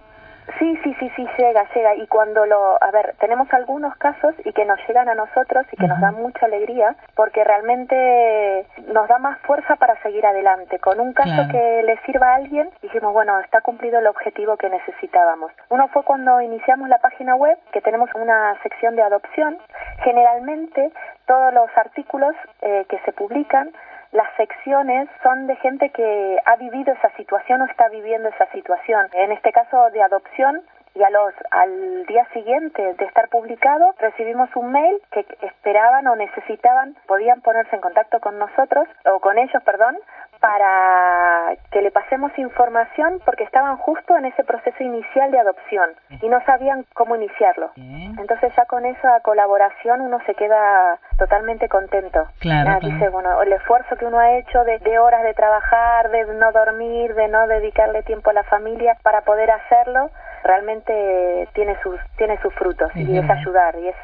Sí, 0.84 0.94
sí, 1.00 1.10
sí, 1.16 1.26
llega, 1.38 1.66
llega. 1.74 1.94
Y 1.94 2.06
cuando 2.08 2.44
lo, 2.44 2.76
a 2.78 2.90
ver, 2.90 3.14
tenemos 3.18 3.50
algunos 3.54 3.96
casos 3.96 4.34
y 4.44 4.52
que 4.52 4.66
nos 4.66 4.78
llegan 4.86 5.08
a 5.08 5.14
nosotros 5.14 5.64
y 5.72 5.76
que 5.78 5.88
nos 5.88 5.98
dan 5.98 6.16
mucha 6.16 6.44
alegría 6.44 6.94
porque 7.14 7.42
realmente 7.42 8.66
nos 8.92 9.08
da 9.08 9.18
más 9.18 9.38
fuerza 9.40 9.76
para 9.76 9.96
seguir 10.02 10.26
adelante. 10.26 10.78
Con 10.80 11.00
un 11.00 11.14
caso 11.14 11.48
que 11.50 11.82
le 11.84 11.96
sirva 12.04 12.32
a 12.32 12.34
alguien, 12.34 12.68
dijimos, 12.82 13.14
bueno, 13.14 13.40
está 13.40 13.62
cumplido 13.62 13.98
el 13.98 14.06
objetivo 14.06 14.58
que 14.58 14.68
necesitábamos. 14.68 15.52
Uno 15.70 15.88
fue 15.88 16.02
cuando 16.04 16.42
iniciamos 16.42 16.90
la 16.90 16.98
página 16.98 17.34
web, 17.34 17.56
que 17.72 17.80
tenemos 17.80 18.10
una 18.14 18.54
sección 18.62 18.94
de 18.94 19.02
adopción. 19.02 19.56
Generalmente 20.02 20.92
todos 21.24 21.54
los 21.54 21.70
artículos 21.78 22.34
eh, 22.60 22.84
que 22.90 22.98
se 23.06 23.12
publican 23.12 23.72
las 24.14 24.28
secciones 24.36 25.08
son 25.24 25.48
de 25.48 25.56
gente 25.56 25.90
que 25.90 26.38
ha 26.44 26.54
vivido 26.54 26.92
esa 26.92 27.10
situación 27.16 27.62
o 27.62 27.64
está 27.64 27.88
viviendo 27.88 28.28
esa 28.28 28.46
situación. 28.52 29.08
En 29.12 29.32
este 29.32 29.50
caso 29.50 29.90
de 29.90 30.00
adopción, 30.02 30.62
y 30.94 31.02
a 31.02 31.10
los 31.10 31.34
al 31.50 32.06
día 32.06 32.26
siguiente 32.32 32.94
de 32.94 33.04
estar 33.04 33.28
publicado 33.28 33.94
recibimos 33.98 34.48
un 34.54 34.70
mail 34.72 35.00
que 35.10 35.26
esperaban 35.42 36.06
o 36.06 36.16
necesitaban 36.16 36.96
podían 37.06 37.40
ponerse 37.40 37.74
en 37.74 37.82
contacto 37.82 38.20
con 38.20 38.38
nosotros 38.38 38.86
o 39.04 39.20
con 39.20 39.38
ellos 39.38 39.62
perdón 39.64 39.96
para 40.44 41.56
que 41.70 41.80
le 41.80 41.90
pasemos 41.90 42.30
información 42.36 43.18
porque 43.24 43.44
estaban 43.44 43.78
justo 43.78 44.14
en 44.14 44.26
ese 44.26 44.44
proceso 44.44 44.84
inicial 44.84 45.30
de 45.30 45.38
adopción 45.38 45.88
y 46.20 46.28
no 46.28 46.38
sabían 46.44 46.84
cómo 46.92 47.16
iniciarlo. 47.16 47.70
Entonces 47.76 48.52
ya 48.54 48.66
con 48.66 48.84
esa 48.84 49.20
colaboración 49.20 50.02
uno 50.02 50.18
se 50.26 50.34
queda 50.34 50.98
totalmente 51.16 51.70
contento. 51.70 52.26
Claro, 52.40 52.78
Dice, 52.80 53.08
bueno, 53.08 53.40
el 53.40 53.54
esfuerzo 53.54 53.96
que 53.96 54.04
uno 54.04 54.18
ha 54.18 54.32
hecho 54.32 54.64
de, 54.64 54.80
de 54.80 54.98
horas 54.98 55.22
de 55.22 55.32
trabajar, 55.32 56.10
de 56.10 56.26
no 56.34 56.52
dormir, 56.52 57.14
de 57.14 57.28
no 57.28 57.46
dedicarle 57.46 58.02
tiempo 58.02 58.28
a 58.28 58.34
la 58.34 58.44
familia 58.44 58.98
para 59.02 59.22
poder 59.22 59.50
hacerlo, 59.50 60.10
realmente 60.42 61.48
tiene 61.54 61.74
sus 61.82 61.98
tiene 62.18 62.38
sus 62.42 62.52
frutos 62.52 62.94
y 62.94 63.16
es 63.16 63.30
ayudar 63.30 63.76
y 63.76 63.88
es 63.88 63.96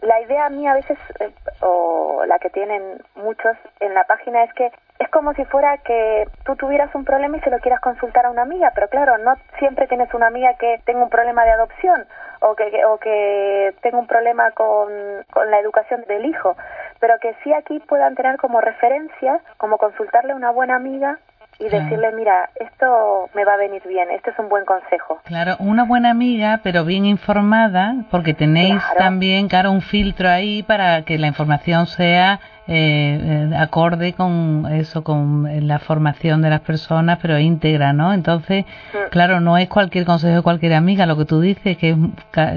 la 0.00 0.20
idea 0.20 0.48
mía 0.48 0.72
a 0.72 0.74
veces 0.76 0.98
eh, 1.20 1.30
o 1.60 2.24
la 2.26 2.38
que 2.38 2.50
tienen 2.50 3.02
muchos 3.16 3.56
en 3.80 3.94
la 3.94 4.04
página 4.04 4.44
es 4.44 4.52
que 4.54 4.70
es 4.98 5.08
como 5.10 5.34
si 5.34 5.44
fuera 5.46 5.78
que 5.78 6.28
tú 6.44 6.54
tuvieras 6.56 6.94
un 6.94 7.04
problema 7.04 7.36
y 7.36 7.40
se 7.40 7.50
lo 7.50 7.58
quieras 7.58 7.80
consultar 7.80 8.26
a 8.26 8.30
una 8.30 8.42
amiga, 8.42 8.72
pero 8.74 8.88
claro, 8.88 9.18
no 9.18 9.34
siempre 9.58 9.88
tienes 9.88 10.12
una 10.14 10.28
amiga 10.28 10.54
que 10.54 10.80
tenga 10.84 11.02
un 11.02 11.10
problema 11.10 11.44
de 11.44 11.50
adopción 11.50 12.06
o 12.40 12.54
que, 12.54 12.84
o 12.84 12.98
que 12.98 13.74
tenga 13.82 13.98
un 13.98 14.06
problema 14.06 14.52
con, 14.52 14.88
con 15.32 15.50
la 15.50 15.58
educación 15.58 16.04
del 16.06 16.26
hijo, 16.26 16.56
pero 17.00 17.18
que 17.20 17.34
sí 17.42 17.52
aquí 17.52 17.80
puedan 17.80 18.14
tener 18.14 18.36
como 18.36 18.60
referencia, 18.60 19.40
como 19.56 19.78
consultarle 19.78 20.32
a 20.32 20.36
una 20.36 20.50
buena 20.50 20.76
amiga 20.76 21.18
y 21.58 21.64
decirle, 21.64 22.12
mira, 22.16 22.50
esto 22.56 23.30
me 23.34 23.44
va 23.44 23.54
a 23.54 23.56
venir 23.56 23.82
bien, 23.86 24.10
este 24.10 24.30
es 24.30 24.38
un 24.38 24.48
buen 24.48 24.64
consejo. 24.64 25.20
Claro, 25.24 25.56
una 25.60 25.84
buena 25.84 26.10
amiga, 26.10 26.60
pero 26.62 26.84
bien 26.84 27.06
informada, 27.06 27.94
porque 28.10 28.34
tenéis 28.34 28.82
también, 28.98 29.48
claro, 29.48 29.70
un 29.70 29.82
filtro 29.82 30.28
ahí 30.28 30.62
para 30.62 31.02
que 31.02 31.18
la 31.18 31.28
información 31.28 31.86
sea 31.86 32.40
eh, 32.66 33.50
eh, 33.52 33.56
acorde 33.56 34.14
con 34.14 34.66
eso, 34.72 35.04
con 35.04 35.48
la 35.68 35.78
formación 35.78 36.42
de 36.42 36.50
las 36.50 36.60
personas, 36.60 37.18
pero 37.20 37.38
íntegra, 37.38 37.92
¿no? 37.92 38.12
Entonces, 38.12 38.64
mm. 38.64 39.10
claro, 39.10 39.40
no 39.40 39.58
es 39.58 39.68
cualquier 39.68 40.04
consejo 40.04 40.36
de 40.36 40.42
cualquier 40.42 40.74
amiga, 40.74 41.06
lo 41.06 41.16
que 41.16 41.24
tú 41.24 41.40
dices, 41.40 41.76
que 41.76 41.90
es, 41.90 41.96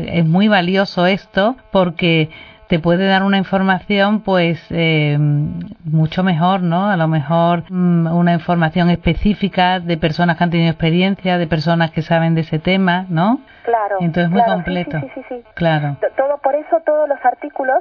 es 0.07 0.25
muy 0.25 0.47
valioso 0.47 1.05
esto, 1.05 1.55
porque 1.71 2.29
te 2.67 2.79
puede 2.79 3.07
dar 3.07 3.23
una 3.23 3.37
información 3.37 4.21
pues 4.21 4.59
eh, 4.71 5.17
mucho 5.19 6.23
mejor, 6.23 6.61
¿no? 6.61 6.89
A 6.89 6.97
lo 6.97 7.07
mejor 7.07 7.63
mm, 7.69 8.07
una 8.07 8.33
información 8.33 8.89
específica 8.89 9.79
de 9.79 9.97
personas 9.97 10.37
que 10.37 10.43
han 10.43 10.51
tenido 10.51 10.69
experiencia, 10.69 11.37
de 11.37 11.47
personas 11.47 11.91
que 11.91 12.01
saben 12.01 12.35
de 12.35 12.41
ese 12.41 12.59
tema, 12.59 13.05
¿no? 13.09 13.39
Claro. 13.63 13.97
Entonces 14.01 14.29
muy 14.29 14.43
completo. 14.43 14.99
Sí, 14.99 15.11
sí, 15.15 15.21
sí, 15.29 15.43
Claro. 15.53 15.97
Todo 16.17 16.37
por 16.39 16.55
eso 16.55 16.81
todos 16.85 17.07
los 17.07 17.23
artículos, 17.25 17.79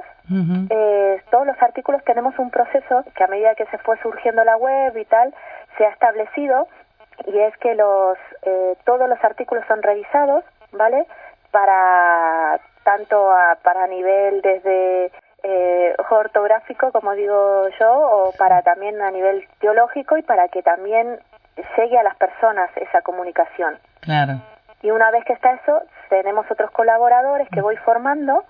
eh, 0.69 1.21
todos 1.31 1.45
los 1.45 1.61
artículos 1.61 2.03
tenemos 2.05 2.37
un 2.39 2.49
proceso 2.49 3.03
que 3.15 3.23
a 3.23 3.27
medida 3.27 3.55
que 3.55 3.65
se 3.67 3.77
fue 3.79 3.97
surgiendo 4.01 4.43
la 4.43 4.57
web 4.57 4.97
y 4.97 5.05
tal 5.05 5.33
se 5.77 5.85
ha 5.85 5.89
establecido 5.89 6.67
y 7.25 7.37
es 7.37 7.55
que 7.57 7.75
los 7.75 8.17
eh, 8.43 8.75
todos 8.85 9.09
los 9.09 9.21
artículos 9.23 9.63
son 9.67 9.81
revisados, 9.81 10.43
¿vale? 10.71 11.05
Para 11.51 12.59
tanto 12.87 13.29
a, 13.29 13.57
para 13.63 13.85
nivel 13.87 14.41
desde 14.41 15.11
eh, 15.43 15.93
ortográfico, 16.09 16.93
como 16.93 17.11
digo 17.15 17.67
yo, 17.77 17.91
o 17.91 18.31
para 18.37 18.61
también 18.61 19.01
a 19.01 19.11
nivel 19.11 19.45
teológico 19.59 20.17
y 20.17 20.21
para 20.21 20.47
que 20.47 20.63
también 20.63 21.19
llegue 21.75 21.97
a 21.99 22.03
las 22.03 22.15
personas 22.15 22.69
esa 22.77 23.01
comunicación. 23.01 23.77
Claro. 23.99 24.39
Y 24.81 24.91
una 24.91 25.11
vez 25.11 25.25
que 25.25 25.33
está 25.33 25.51
eso, 25.51 25.81
tenemos 26.07 26.49
otros 26.49 26.71
colaboradores 26.71 27.49
que 27.49 27.59
voy 27.59 27.75
formando 27.77 28.45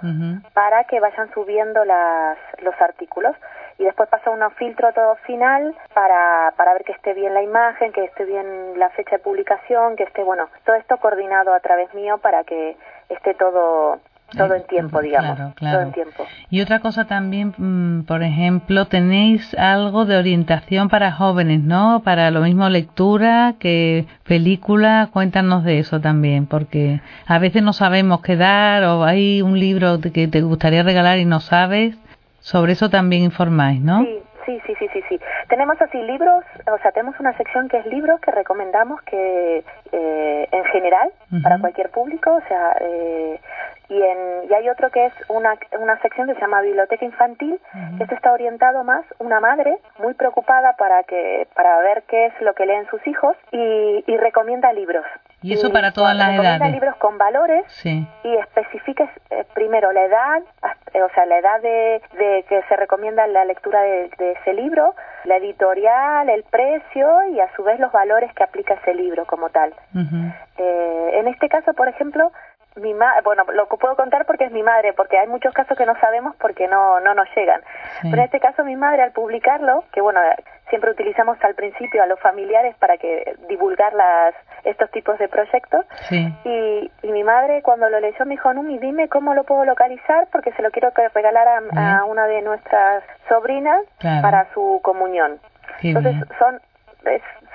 para 0.53 0.83
que 0.83 0.99
vayan 0.99 1.33
subiendo 1.33 1.83
las, 1.83 2.37
los 2.59 2.79
artículos. 2.79 3.35
Y 3.79 3.85
después 3.85 4.07
pasa 4.09 4.29
un 4.29 4.51
filtro 4.51 4.91
todo 4.91 5.15
final 5.17 5.75
para, 5.93 6.53
para 6.57 6.73
ver 6.73 6.83
que 6.83 6.91
esté 6.91 7.13
bien 7.13 7.33
la 7.33 7.41
imagen, 7.41 7.91
que 7.91 8.03
esté 8.03 8.25
bien 8.25 8.77
la 8.77 8.89
fecha 8.89 9.17
de 9.17 9.23
publicación, 9.23 9.95
que 9.95 10.03
esté, 10.03 10.23
bueno, 10.23 10.47
todo 10.65 10.75
esto 10.75 10.97
coordinado 10.97 11.53
a 11.53 11.59
través 11.59 11.91
mío 11.93 12.17
para 12.17 12.43
que 12.43 12.75
esté 13.09 13.33
todo 13.33 13.99
todo 14.35 14.55
en 14.55 14.67
tiempo, 14.67 15.01
digamos. 15.01 15.55
Todo 15.55 15.81
en 15.81 15.91
tiempo. 15.91 16.25
Y 16.49 16.61
otra 16.61 16.79
cosa 16.79 17.05
también, 17.05 17.53
mm, 17.57 18.03
por 18.03 18.23
ejemplo, 18.23 18.85
tenéis 18.85 19.53
algo 19.57 20.05
de 20.05 20.17
orientación 20.17 20.89
para 20.89 21.11
jóvenes, 21.11 21.61
¿no? 21.61 22.01
Para 22.03 22.29
lo 22.31 22.41
mismo 22.41 22.67
lectura 22.69 23.55
que 23.59 24.05
película. 24.23 25.09
Cuéntanos 25.11 25.63
de 25.63 25.79
eso 25.79 26.01
también, 26.01 26.45
porque 26.45 27.01
a 27.25 27.39
veces 27.39 27.63
no 27.63 27.73
sabemos 27.73 28.21
qué 28.21 28.35
dar 28.35 28.83
o 28.83 29.05
hay 29.05 29.41
un 29.41 29.59
libro 29.59 29.99
que 30.01 30.27
te 30.27 30.41
gustaría 30.41 30.83
regalar 30.83 31.19
y 31.19 31.25
no 31.25 31.39
sabes. 31.39 31.97
Sobre 32.39 32.73
eso 32.73 32.89
también 32.89 33.23
informáis, 33.23 33.81
¿no? 33.81 34.03
Sí. 34.03 34.26
Sí, 34.67 34.75
sí, 34.79 34.89
sí, 34.91 35.01
sí. 35.07 35.19
Tenemos 35.47 35.81
así 35.81 35.97
libros, 36.03 36.43
o 36.69 36.77
sea, 36.79 36.91
tenemos 36.91 37.17
una 37.21 37.35
sección 37.37 37.69
que 37.69 37.77
es 37.77 37.85
libros 37.85 38.19
que 38.19 38.31
recomendamos 38.31 39.01
que 39.03 39.63
eh, 39.93 40.47
en 40.51 40.65
general 40.65 41.09
para 41.41 41.57
cualquier 41.59 41.89
público, 41.89 42.33
o 42.33 42.41
sea, 42.49 42.75
eh, 42.81 43.39
y, 43.87 44.01
en, 44.01 44.49
y 44.49 44.53
hay 44.53 44.67
otro 44.67 44.91
que 44.91 45.05
es 45.05 45.13
una, 45.29 45.57
una 45.79 45.97
sección 46.01 46.27
que 46.27 46.33
se 46.33 46.41
llama 46.41 46.61
biblioteca 46.61 47.05
infantil 47.05 47.59
que 47.97 48.03
esto 48.03 48.15
está 48.15 48.33
orientado 48.33 48.83
más 48.83 49.05
una 49.19 49.39
madre 49.39 49.77
muy 49.99 50.13
preocupada 50.13 50.73
para 50.73 51.03
que 51.03 51.47
para 51.55 51.79
ver 51.79 52.03
qué 52.03 52.25
es 52.25 52.41
lo 52.41 52.53
que 52.53 52.65
leen 52.65 52.85
sus 52.89 53.05
hijos 53.07 53.37
y, 53.51 54.03
y 54.05 54.17
recomienda 54.17 54.73
libros 54.73 55.05
y 55.41 55.53
eso 55.53 55.71
para 55.71 55.91
todas 55.91 56.15
las 56.15 56.33
edades. 56.33 56.71
libros 56.71 56.95
con 56.97 57.17
valores 57.17 57.63
sí. 57.67 58.07
y 58.23 58.35
especifica 58.35 59.09
eh, 59.29 59.45
primero 59.53 59.91
la 59.91 60.03
edad 60.05 60.41
eh, 60.93 61.01
o 61.01 61.09
sea 61.13 61.25
la 61.25 61.37
edad 61.37 61.61
de, 61.61 62.01
de 62.17 62.45
que 62.49 62.63
se 62.67 62.75
recomienda 62.75 63.27
la 63.27 63.45
lectura 63.45 63.81
de, 63.81 64.09
de, 64.17 64.31
ese 64.31 64.53
libro 64.53 64.95
la 65.25 65.37
editorial 65.37 66.29
el 66.29 66.43
precio 66.43 67.23
y 67.31 67.39
a 67.39 67.53
su 67.55 67.63
vez 67.63 67.79
los 67.79 67.91
valores 67.91 68.33
que 68.33 68.43
aplica 68.43 68.73
ese 68.75 68.93
libro 68.93 69.25
como 69.25 69.49
tal. 69.49 69.73
Eh, 70.57 71.09
en 71.13 71.27
este 71.27 71.49
caso 71.49 71.73
por 71.73 71.87
ejemplo 71.87 72.31
mi 72.77 72.93
ma 72.93 73.13
bueno, 73.23 73.43
lo 73.53 73.67
puedo 73.67 73.95
contar 73.95 74.25
porque 74.25 74.45
es 74.45 74.51
mi 74.51 74.63
madre, 74.63 74.93
porque 74.93 75.17
hay 75.17 75.27
muchos 75.27 75.53
casos 75.53 75.77
que 75.77 75.85
no 75.85 75.99
sabemos 75.99 76.35
porque 76.37 76.67
no, 76.67 76.99
no 76.99 77.13
nos 77.13 77.27
llegan. 77.35 77.61
Pero 78.01 78.17
en 78.17 78.23
este 78.23 78.39
caso 78.39 78.63
mi 78.63 78.75
madre 78.75 79.03
al 79.03 79.11
publicarlo, 79.11 79.83
que 79.91 80.01
bueno, 80.01 80.19
siempre 80.69 80.91
utilizamos 80.91 81.37
al 81.43 81.55
principio 81.55 82.03
a 82.03 82.05
los 82.05 82.19
familiares 82.19 82.75
para 82.77 82.97
que 82.97 83.35
divulgar 83.47 83.93
las, 83.93 84.35
estos 84.63 84.91
tipos 84.91 85.17
de 85.19 85.27
proyectos. 85.27 85.85
Y, 86.11 86.91
y 87.03 87.11
mi 87.11 87.23
madre 87.23 87.61
cuando 87.61 87.89
lo 87.89 87.99
leyó 87.99 88.25
me 88.25 88.31
dijo, 88.31 88.53
Numi, 88.53 88.77
dime 88.79 89.07
cómo 89.09 89.33
lo 89.33 89.43
puedo 89.43 89.65
localizar 89.65 90.27
porque 90.31 90.51
se 90.53 90.61
lo 90.61 90.71
quiero 90.71 90.91
regalar 91.13 91.47
a, 91.47 91.99
a 91.99 92.05
una 92.05 92.27
de 92.27 92.41
nuestras 92.41 93.03
sobrinas 93.27 93.81
para 94.01 94.51
su 94.53 94.79
comunión. 94.83 95.39
Entonces 95.81 96.15
son 96.39 96.59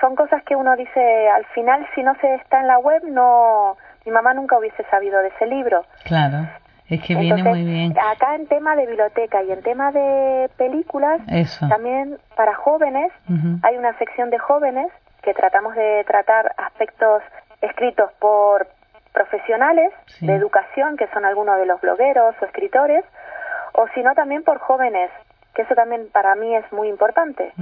son 0.01 0.15
cosas 0.15 0.43
que 0.43 0.55
uno 0.55 0.75
dice 0.75 1.29
al 1.29 1.45
final 1.47 1.87
si 1.93 2.03
no 2.03 2.15
se 2.15 2.35
está 2.35 2.59
en 2.59 2.67
la 2.67 2.79
web 2.79 3.03
no 3.05 3.77
mi 4.05 4.11
mamá 4.11 4.33
nunca 4.33 4.57
hubiese 4.57 4.83
sabido 4.89 5.19
de 5.21 5.29
ese 5.29 5.45
libro. 5.47 5.85
Claro. 6.03 6.47
Es 6.89 7.01
que 7.01 7.15
viene 7.15 7.43
muy 7.43 7.63
bien. 7.63 7.95
Acá 7.97 8.35
en 8.35 8.47
tema 8.47 8.75
de 8.75 8.85
biblioteca 8.85 9.41
y 9.43 9.51
en 9.51 9.61
tema 9.61 9.91
de 9.91 10.49
películas, 10.57 11.21
también 11.69 12.17
para 12.35 12.55
jóvenes, 12.55 13.11
hay 13.63 13.77
una 13.77 13.97
sección 13.97 14.29
de 14.29 14.37
jóvenes 14.37 14.87
que 15.21 15.33
tratamos 15.33 15.75
de 15.75 16.03
tratar 16.05 16.53
aspectos 16.57 17.23
escritos 17.61 18.11
por 18.19 18.67
profesionales 19.13 19.93
de 20.19 20.35
educación, 20.35 20.97
que 20.97 21.07
son 21.13 21.23
algunos 21.23 21.57
de 21.57 21.65
los 21.65 21.79
blogueros 21.79 22.35
o 22.41 22.45
escritores, 22.45 23.05
o 23.73 23.87
si 23.95 24.03
no 24.03 24.13
también 24.13 24.43
por 24.43 24.59
jóvenes, 24.59 25.09
que 25.55 25.61
eso 25.61 25.75
también 25.75 26.09
para 26.11 26.35
mí 26.35 26.53
es 26.55 26.71
muy 26.73 26.89
importante, 26.89 27.53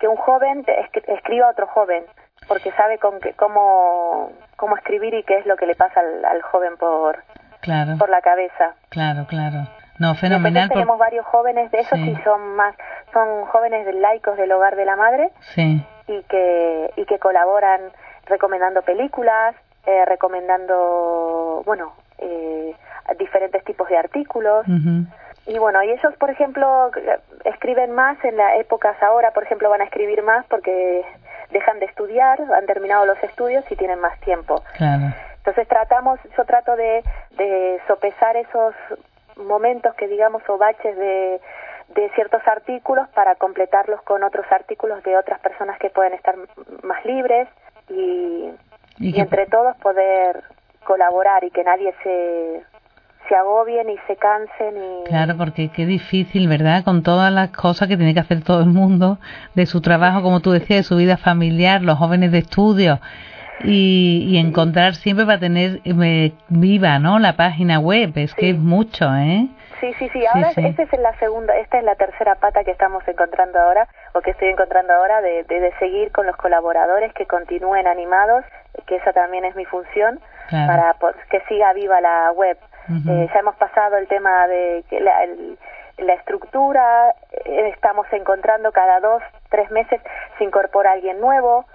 que 0.00 0.08
un 0.08 0.16
joven 0.16 0.64
escriba 1.06 1.46
a 1.46 1.50
otro 1.50 1.66
joven, 1.68 2.04
porque 2.48 2.72
sabe 2.72 2.98
con 2.98 3.20
que, 3.20 3.34
cómo, 3.34 4.32
cómo 4.56 4.76
escribir 4.76 5.14
y 5.14 5.22
qué 5.22 5.38
es 5.38 5.46
lo 5.46 5.56
que 5.56 5.66
le 5.66 5.76
pasa 5.76 6.00
al, 6.00 6.42
joven 6.42 6.76
por, 6.76 7.22
claro. 7.60 7.96
por 7.98 8.08
la 8.08 8.20
cabeza. 8.20 8.74
Claro, 8.88 9.26
claro. 9.26 9.68
No, 9.98 10.14
fenomenal. 10.14 10.68
tenemos 10.68 10.98
varios 10.98 11.26
jóvenes 11.26 11.70
de 11.70 11.80
esos 11.80 11.98
y 11.98 12.16
son 12.22 12.54
más, 12.54 12.74
son 13.12 13.46
jóvenes 13.46 13.84
de 13.84 13.92
laicos 13.94 14.36
del 14.36 14.52
hogar 14.52 14.76
de 14.76 14.84
la 14.84 14.96
madre. 14.96 15.30
Sí. 15.54 15.84
Y 16.06 16.22
que, 16.22 16.90
y 16.96 17.04
que 17.04 17.18
colaboran 17.18 17.80
recomendando 18.26 18.82
películas, 18.82 19.54
eh, 19.86 20.04
recomendando, 20.06 21.62
bueno, 21.66 21.92
eh, 22.18 22.74
diferentes 23.18 23.64
tipos 23.64 23.88
de 23.88 23.96
artículos. 23.96 24.66
Y 25.46 25.58
bueno, 25.58 25.82
y 25.82 25.90
ellos, 25.90 26.14
por 26.18 26.30
ejemplo, 26.30 26.90
escriben 27.44 27.92
más 27.92 28.22
en 28.22 28.36
las 28.36 28.60
épocas 28.60 29.02
ahora, 29.02 29.30
por 29.32 29.44
ejemplo, 29.44 29.70
van 29.70 29.80
a 29.80 29.84
escribir 29.84 30.22
más 30.22 30.44
porque 30.46 31.04
dejan 31.50 31.78
de 31.78 31.86
estudiar, 31.86 32.40
han 32.40 32.66
terminado 32.66 33.06
los 33.06 33.22
estudios 33.22 33.64
y 33.70 33.76
tienen 33.76 34.00
más 34.00 34.18
tiempo. 34.20 34.62
Claro. 34.76 35.14
Entonces 35.38 35.66
tratamos, 35.68 36.18
yo 36.36 36.44
trato 36.44 36.76
de, 36.76 37.02
de 37.36 37.80
sopesar 37.86 38.36
esos 38.36 38.74
momentos 39.36 39.94
que 39.94 40.08
digamos 40.08 40.42
o 40.48 40.58
baches 40.58 40.96
de, 40.96 41.40
de 41.94 42.10
ciertos 42.10 42.46
artículos 42.46 43.08
para 43.10 43.34
completarlos 43.36 44.02
con 44.02 44.22
otros 44.22 44.46
artículos 44.50 45.02
de 45.04 45.16
otras 45.16 45.40
personas 45.40 45.78
que 45.78 45.90
pueden 45.90 46.12
estar 46.12 46.36
más 46.82 47.04
libres 47.04 47.48
y, 47.88 48.50
y, 48.98 49.20
entre 49.20 49.46
todos 49.46 49.76
poder 49.78 50.42
colaborar 50.84 51.44
y 51.44 51.50
que 51.50 51.64
nadie 51.64 51.94
se 52.02 52.62
se 53.28 53.36
agobien 53.36 53.90
y 53.90 53.96
se 54.06 54.16
cansen 54.16 54.76
y 54.76 55.04
claro 55.08 55.36
porque 55.36 55.68
qué 55.68 55.86
difícil 55.86 56.48
verdad 56.48 56.84
con 56.84 57.02
todas 57.02 57.32
las 57.32 57.50
cosas 57.50 57.88
que 57.88 57.96
tiene 57.96 58.14
que 58.14 58.20
hacer 58.20 58.42
todo 58.42 58.60
el 58.60 58.66
mundo 58.66 59.18
de 59.54 59.66
su 59.66 59.80
trabajo 59.80 60.22
como 60.22 60.40
tú 60.40 60.50
decías 60.50 60.80
de 60.80 60.82
su 60.84 60.96
vida 60.96 61.16
familiar 61.16 61.82
los 61.82 61.98
jóvenes 61.98 62.32
de 62.32 62.38
estudio 62.38 63.00
y, 63.64 64.24
y 64.28 64.38
encontrar 64.38 64.94
siempre 64.94 65.26
para 65.26 65.38
tener 65.38 65.80
eh, 65.84 66.32
viva 66.48 66.98
no 66.98 67.18
la 67.18 67.34
página 67.34 67.78
web 67.78 68.12
es 68.16 68.34
que 68.34 68.50
es 68.50 68.58
mucho 68.58 69.14
eh 69.14 69.48
Sí, 69.80 69.92
sí, 69.94 70.08
sí. 70.12 70.24
Ahora 70.26 70.50
esta 70.50 70.82
es 70.82 70.98
la 70.98 71.16
segunda, 71.18 71.56
esta 71.56 71.78
es 71.78 71.84
la 71.84 71.94
tercera 71.94 72.34
pata 72.34 72.64
que 72.64 72.72
estamos 72.72 73.06
encontrando 73.06 73.60
ahora 73.60 73.86
o 74.12 74.20
que 74.20 74.32
estoy 74.32 74.48
encontrando 74.48 74.92
ahora 74.92 75.20
de, 75.20 75.44
de, 75.44 75.72
seguir 75.78 76.10
con 76.10 76.26
los 76.26 76.36
colaboradores 76.36 77.12
que 77.12 77.26
continúen 77.26 77.86
animados, 77.86 78.44
que 78.86 78.96
esa 78.96 79.12
también 79.12 79.44
es 79.44 79.54
mi 79.54 79.64
función 79.64 80.20
para 80.50 80.96
que 81.30 81.40
siga 81.48 81.72
viva 81.74 82.00
la 82.00 82.32
web. 82.32 82.58
Eh, 82.88 83.28
ya 83.32 83.40
hemos 83.40 83.56
pasado 83.56 83.96
el 83.96 84.06
tema 84.08 84.46
de 84.46 84.84
que 84.88 85.00
la, 85.00 85.14
la 85.98 86.14
estructura, 86.14 87.14
eh, 87.44 87.70
estamos 87.74 88.06
encontrando 88.12 88.72
cada 88.72 89.00
dos, 89.00 89.22
tres 89.50 89.70
meses 89.70 90.00
se 90.38 90.44
incorpora 90.44 90.92
alguien 90.92 91.20
nuevo 91.20 91.66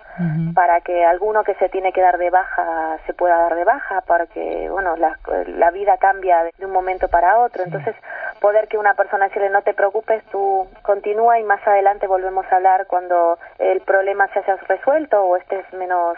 para 0.53 0.82
que 0.82 1.03
alguno 1.03 1.43
que 1.43 1.55
se 1.55 1.70
tiene 1.70 1.91
que 1.91 2.01
dar 2.01 2.20
de 2.20 2.29
baja 2.29 3.00
se 3.08 3.13
pueda 3.15 3.36
dar 3.36 3.55
de 3.55 3.63
baja, 3.63 4.01
para 4.01 4.27
que, 4.27 4.70
bueno, 4.70 4.96
la, 4.96 5.17
la 5.48 5.72
vida 5.72 5.98
cambia 5.98 6.43
de 6.43 6.65
un 6.65 6.72
momento 6.72 7.08
para 7.08 7.39
otro. 7.39 7.63
Entonces, 7.63 7.96
poder 8.39 8.67
que 8.67 8.77
una 8.77 8.93
persona 8.93 9.25
decirle 9.25 9.50
no 9.50 9.63
te 9.63 9.74
preocupes, 9.74 10.24
tú 10.25 10.67
continúa 10.84 11.39
y 11.39 11.43
más 11.43 11.65
adelante 11.67 12.05
volvemos 12.05 12.46
a 12.51 12.58
hablar 12.58 12.86
cuando 12.86 13.39
el 13.58 13.82
problema 13.82 14.27
se 14.27 14.39
haya 14.39 14.55
resuelto 14.67 15.24
o 15.24 15.36
estés 15.36 15.65
menos 15.74 16.15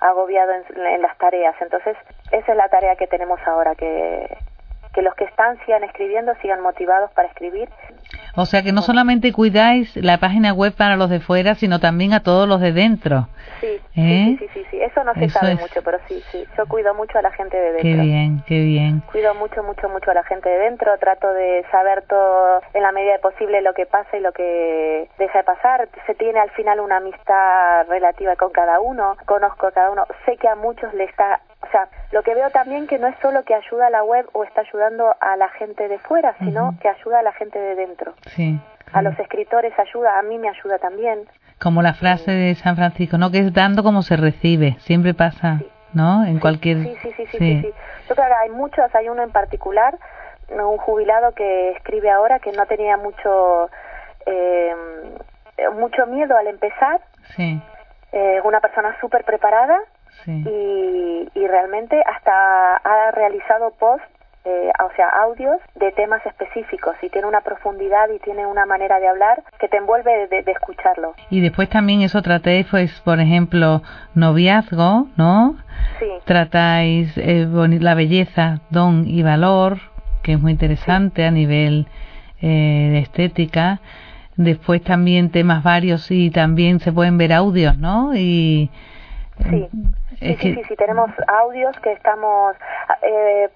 agobiado 0.00 0.52
en, 0.52 0.86
en 0.86 1.00
las 1.00 1.16
tareas. 1.16 1.54
Entonces, 1.62 1.96
esa 2.30 2.52
es 2.52 2.56
la 2.58 2.68
tarea 2.68 2.96
que 2.96 3.06
tenemos 3.06 3.40
ahora, 3.46 3.74
que 3.74 4.28
que 4.98 5.02
los 5.02 5.14
que 5.14 5.24
están 5.24 5.58
sigan 5.64 5.84
escribiendo, 5.84 6.34
sigan 6.42 6.60
motivados 6.60 7.10
para 7.12 7.28
escribir. 7.28 7.68
O 8.40 8.46
sea 8.46 8.62
que 8.62 8.70
no 8.70 8.82
solamente 8.82 9.32
cuidáis 9.32 9.96
la 9.96 10.18
página 10.18 10.52
web 10.52 10.72
para 10.72 10.94
los 10.94 11.10
de 11.10 11.18
fuera, 11.18 11.56
sino 11.56 11.80
también 11.80 12.12
a 12.12 12.22
todos 12.22 12.48
los 12.48 12.60
de 12.60 12.70
dentro. 12.70 13.26
Sí, 13.60 13.80
sí, 13.92 14.00
¿Eh? 14.00 14.36
sí, 14.38 14.48
sí, 14.54 14.64
sí, 14.70 14.80
eso 14.80 15.02
no 15.02 15.12
se 15.14 15.28
sabe 15.28 15.56
mucho, 15.56 15.82
pero 15.82 15.98
sí, 16.06 16.22
sí, 16.30 16.46
yo 16.56 16.64
cuido 16.66 16.94
mucho 16.94 17.18
a 17.18 17.22
la 17.22 17.32
gente 17.32 17.56
de 17.56 17.72
dentro. 17.72 17.82
Qué 17.82 17.96
bien, 17.96 18.44
qué 18.46 18.60
bien. 18.60 19.02
Cuido 19.10 19.34
mucho, 19.34 19.64
mucho, 19.64 19.88
mucho 19.88 20.12
a 20.12 20.14
la 20.14 20.22
gente 20.22 20.48
de 20.48 20.56
dentro, 20.56 20.96
trato 20.98 21.32
de 21.32 21.64
saber 21.72 22.02
todo 22.02 22.60
en 22.74 22.82
la 22.84 22.92
medida 22.92 23.14
de 23.14 23.18
posible 23.18 23.60
lo 23.60 23.74
que 23.74 23.86
pasa 23.86 24.16
y 24.16 24.20
lo 24.20 24.30
que 24.30 25.08
deja 25.18 25.38
de 25.38 25.44
pasar. 25.44 25.88
Se 26.06 26.14
tiene 26.14 26.38
al 26.38 26.50
final 26.50 26.78
una 26.78 26.98
amistad 26.98 27.88
relativa 27.88 28.36
con 28.36 28.52
cada 28.52 28.78
uno, 28.78 29.16
conozco 29.26 29.66
a 29.66 29.72
cada 29.72 29.90
uno, 29.90 30.06
sé 30.26 30.36
que 30.36 30.46
a 30.46 30.54
muchos 30.54 30.94
le 30.94 31.02
está 31.04 31.40
o 31.60 31.70
sea, 31.70 31.88
lo 32.12 32.22
que 32.22 32.34
veo 32.34 32.48
también 32.50 32.86
que 32.86 32.98
no 32.98 33.08
es 33.08 33.16
solo 33.20 33.42
que 33.44 33.54
ayuda 33.54 33.88
a 33.88 33.90
la 33.90 34.04
web 34.04 34.26
o 34.32 34.44
está 34.44 34.62
ayudando 34.62 35.14
a 35.20 35.36
la 35.36 35.48
gente 35.50 35.88
de 35.88 35.98
fuera, 35.98 36.34
sino 36.38 36.74
que 36.80 36.88
ayuda 36.88 37.18
a 37.18 37.22
la 37.22 37.32
gente 37.32 37.58
de 37.58 37.74
dentro. 37.74 38.14
Sí. 38.28 38.58
A 38.92 39.02
los 39.02 39.18
escritores 39.18 39.72
ayuda, 39.78 40.18
a 40.18 40.22
mí 40.22 40.38
me 40.38 40.48
ayuda 40.48 40.78
también. 40.78 41.28
Como 41.60 41.82
la 41.82 41.94
frase 41.94 42.30
de 42.30 42.54
San 42.54 42.76
Francisco, 42.76 43.18
¿no? 43.18 43.30
Que 43.30 43.38
es 43.38 43.52
dando 43.52 43.82
como 43.82 44.02
se 44.02 44.16
recibe, 44.16 44.76
siempre 44.80 45.12
pasa, 45.12 45.60
¿no? 45.92 46.24
En 46.24 46.38
cualquier... 46.38 46.78
Sí 46.78 46.96
sí, 47.02 47.12
sí, 47.16 47.26
sí, 47.26 47.38
sí, 47.38 47.74
Yo 48.08 48.14
creo 48.14 48.28
que 48.28 48.34
hay 48.42 48.50
muchos, 48.50 48.94
hay 48.94 49.08
uno 49.08 49.22
en 49.22 49.30
particular, 49.30 49.98
un 50.50 50.78
jubilado 50.78 51.32
que 51.32 51.72
escribe 51.72 52.10
ahora 52.10 52.38
que 52.38 52.52
no 52.52 52.64
tenía 52.66 52.96
mucho, 52.96 53.68
eh, 54.24 54.74
mucho 55.76 56.06
miedo 56.06 56.36
al 56.36 56.46
empezar. 56.46 57.00
Sí. 57.36 57.60
Eh, 58.12 58.40
una 58.44 58.60
persona 58.60 58.96
súper 59.00 59.24
preparada 59.24 59.78
y, 60.26 61.28
y, 61.34 61.46
realmente 61.46 62.02
hasta 62.06 62.76
ha 62.76 63.10
realizado 63.12 63.70
post, 63.72 64.02
eh, 64.48 64.70
o 64.82 64.90
sea, 64.96 65.08
audios 65.24 65.58
de 65.74 65.92
temas 65.92 66.24
específicos 66.24 66.96
y 67.02 67.10
tiene 67.10 67.28
una 67.28 67.42
profundidad 67.42 68.08
y 68.08 68.18
tiene 68.20 68.46
una 68.46 68.64
manera 68.64 68.98
de 68.98 69.06
hablar 69.06 69.42
que 69.60 69.68
te 69.68 69.76
envuelve 69.76 70.26
de, 70.28 70.42
de 70.42 70.52
escucharlo. 70.52 71.14
Y 71.28 71.42
después 71.42 71.68
también 71.68 72.00
eso 72.00 72.22
tratáis, 72.22 72.66
pues, 72.70 72.98
por 73.00 73.20
ejemplo, 73.20 73.82
noviazgo, 74.14 75.08
¿no? 75.16 75.56
Sí. 75.98 76.08
Tratáis 76.24 77.12
eh, 77.18 77.46
la 77.80 77.94
belleza, 77.94 78.60
don 78.70 79.06
y 79.06 79.22
valor, 79.22 79.78
que 80.22 80.32
es 80.32 80.40
muy 80.40 80.52
interesante 80.52 81.26
a 81.26 81.30
nivel 81.30 81.86
eh, 82.40 82.88
de 82.92 82.98
estética. 83.00 83.80
Después 84.36 84.82
también 84.82 85.30
temas 85.30 85.62
varios 85.62 86.10
y 86.10 86.30
también 86.30 86.80
se 86.80 86.90
pueden 86.90 87.18
ver 87.18 87.34
audios, 87.34 87.76
¿no? 87.76 88.14
Y 88.14 88.70
Sí, 89.50 89.68
sí, 90.20 90.36
sí, 90.40 90.62
sí, 90.66 90.76
tenemos 90.76 91.10
audios 91.26 91.78
que 91.80 91.92
estamos... 91.92 92.56
Eh, 93.02 93.48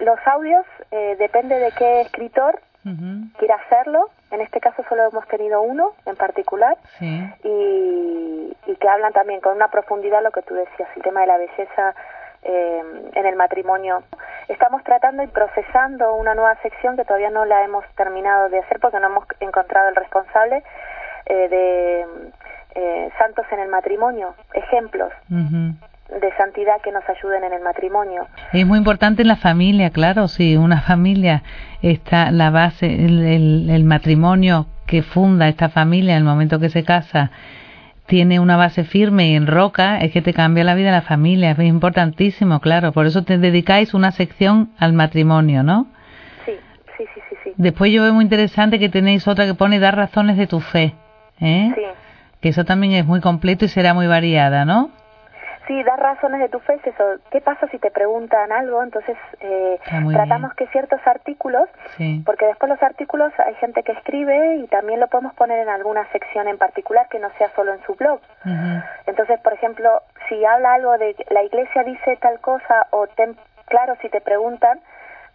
los 0.00 0.18
audios 0.26 0.66
eh, 0.90 1.16
depende 1.18 1.58
de 1.58 1.72
qué 1.72 2.00
escritor 2.02 2.60
quiera 3.38 3.56
hacerlo. 3.56 4.08
En 4.30 4.40
este 4.40 4.58
caso 4.58 4.82
solo 4.88 5.08
hemos 5.08 5.26
tenido 5.28 5.60
uno 5.60 5.92
en 6.06 6.16
particular 6.16 6.78
sí. 6.98 7.28
y, 7.44 8.56
y, 8.66 8.76
que 8.76 8.88
hablan 8.88 9.12
también 9.12 9.40
con 9.40 9.54
una 9.54 9.68
profundidad 9.68 10.22
lo 10.22 10.30
que 10.30 10.42
tú 10.42 10.54
decías, 10.54 10.88
el 10.96 11.02
tema 11.02 11.20
de 11.20 11.26
la 11.26 11.36
belleza 11.36 11.94
eh, 12.42 12.82
en 13.12 13.26
el 13.26 13.36
matrimonio. 13.36 14.02
Estamos 14.48 14.82
tratando 14.82 15.22
y 15.22 15.26
procesando 15.26 16.14
una 16.14 16.34
nueva 16.34 16.56
sección 16.62 16.96
que 16.96 17.04
todavía 17.04 17.28
no 17.28 17.44
la 17.44 17.64
hemos 17.64 17.84
terminado 17.96 18.48
de 18.48 18.60
hacer 18.60 18.80
porque 18.80 18.98
no 18.98 19.08
hemos 19.08 19.24
encontrado 19.40 19.90
el 19.90 19.96
responsable 19.96 20.62
eh, 21.26 21.48
de 21.48 22.06
eh, 22.76 23.10
santos 23.18 23.44
en 23.50 23.60
el 23.60 23.68
matrimonio, 23.68 24.34
ejemplos 24.54 25.12
de 26.20 26.32
santidad 26.36 26.80
que 26.82 26.92
nos 26.92 27.02
ayuden 27.08 27.44
en 27.44 27.52
el 27.52 27.62
matrimonio. 27.62 28.26
Es 28.52 28.66
muy 28.66 28.78
importante 28.78 29.22
en 29.22 29.28
la 29.28 29.36
familia, 29.36 29.90
claro, 29.90 30.28
si 30.28 30.56
una 30.56 30.80
familia 30.80 31.42
está 31.82 32.30
la 32.30 32.50
base, 32.50 32.86
el, 32.86 33.70
el, 33.70 33.84
matrimonio 33.84 34.66
que 34.86 35.02
funda 35.02 35.48
esta 35.48 35.68
familia 35.68 36.12
en 36.12 36.18
el 36.18 36.24
momento 36.24 36.58
que 36.58 36.68
se 36.68 36.84
casa 36.84 37.30
tiene 38.06 38.40
una 38.40 38.56
base 38.56 38.82
firme 38.82 39.30
y 39.30 39.34
en 39.36 39.46
roca, 39.46 39.98
es 39.98 40.10
que 40.10 40.20
te 40.20 40.34
cambia 40.34 40.64
la 40.64 40.74
vida 40.74 40.86
de 40.86 40.96
la 40.96 41.02
familia, 41.02 41.52
es 41.52 41.58
importantísimo, 41.60 42.58
claro, 42.60 42.90
por 42.90 43.06
eso 43.06 43.22
te 43.22 43.38
dedicáis 43.38 43.94
una 43.94 44.10
sección 44.10 44.70
al 44.78 44.92
matrimonio, 44.92 45.62
¿no? 45.62 45.86
Sí, 46.44 46.52
sí, 46.98 47.04
sí, 47.14 47.20
sí. 47.28 47.36
sí. 47.44 47.52
Después 47.56 47.92
yo 47.92 48.02
veo 48.02 48.12
muy 48.12 48.24
interesante 48.24 48.80
que 48.80 48.88
tenéis 48.88 49.28
otra 49.28 49.46
que 49.46 49.54
pone 49.54 49.78
dar 49.78 49.96
razones 49.96 50.36
de 50.36 50.48
tu 50.48 50.58
fe, 50.58 50.94
¿eh? 51.40 51.70
Sí 51.72 51.82
que 52.40 52.48
eso 52.48 52.64
también 52.64 52.94
es 52.94 53.06
muy 53.06 53.20
completo 53.20 53.64
y 53.64 53.68
será 53.68 53.94
muy 53.94 54.06
variada, 54.06 54.64
¿no? 54.64 54.90
Sí, 55.70 55.84
dar 55.84 56.00
razones 56.00 56.40
de 56.40 56.48
tu 56.48 56.58
fe 56.58 56.74
es 56.74 56.86
eso. 56.88 57.04
¿Qué 57.30 57.40
pasa 57.40 57.68
si 57.68 57.78
te 57.78 57.92
preguntan 57.92 58.50
algo? 58.50 58.82
Entonces, 58.82 59.16
eh, 59.38 59.78
tratamos 60.10 60.52
que 60.54 60.66
ciertos 60.66 60.98
artículos, 61.06 61.68
porque 62.24 62.46
después 62.46 62.68
los 62.68 62.82
artículos 62.82 63.32
hay 63.38 63.54
gente 63.54 63.84
que 63.84 63.92
escribe 63.92 64.56
y 64.56 64.66
también 64.66 64.98
lo 64.98 65.06
podemos 65.06 65.32
poner 65.34 65.60
en 65.60 65.68
alguna 65.68 66.10
sección 66.10 66.48
en 66.48 66.58
particular 66.58 67.06
que 67.08 67.20
no 67.20 67.30
sea 67.38 67.52
solo 67.54 67.72
en 67.72 67.80
su 67.84 67.94
blog. 67.94 68.18
Entonces, 69.06 69.38
por 69.38 69.52
ejemplo, 69.52 70.02
si 70.28 70.44
habla 70.44 70.74
algo 70.74 70.98
de 70.98 71.14
la 71.30 71.44
iglesia 71.44 71.84
dice 71.84 72.16
tal 72.16 72.40
cosa 72.40 72.88
o 72.90 73.06
ten 73.06 73.36
claro 73.66 73.94
si 74.02 74.08
te 74.08 74.20
preguntan 74.20 74.80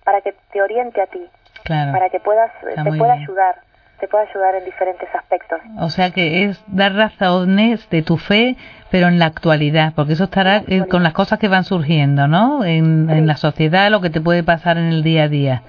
para 0.03 0.19
que 0.19 0.35
te 0.51 0.61
oriente 0.61 1.01
a 1.01 1.07
ti, 1.07 1.25
para 1.65 2.09
que 2.09 2.19
puedas 2.19 2.51
te 2.61 2.97
pueda 2.97 3.13
ayudar 3.13 3.55
te 3.99 4.08
puede 4.08 4.27
ayudar 4.29 4.55
en 4.55 4.65
diferentes 4.65 5.08
aspectos. 5.13 5.60
O 5.79 5.89
sea 5.89 6.12
que 6.12 6.43
es 6.43 6.63
dar 6.67 6.93
razones 6.93 7.89
de 7.89 8.01
tu 8.01 8.17
fe, 8.17 8.58
pero 8.91 9.08
en 9.08 9.19
la 9.19 9.25
actualidad, 9.25 9.93
porque 9.95 10.13
eso 10.13 10.25
estará 10.25 10.63
eh, 10.67 10.86
con 10.89 11.03
las 11.03 11.13
cosas 11.13 11.39
que 11.39 11.47
van 11.47 11.63
surgiendo, 11.63 12.27
¿no? 12.27 12.63
En, 12.63 13.10
en, 13.10 13.27
la 13.27 13.38
sociedad, 13.38 13.89
lo 13.89 14.01
que 14.01 14.10
te 14.10 14.21
puede 14.21 14.43
pasar 14.43 14.77
en 14.77 14.86
el 14.86 15.03
día 15.03 15.23
a 15.23 15.27
día. 15.27 15.63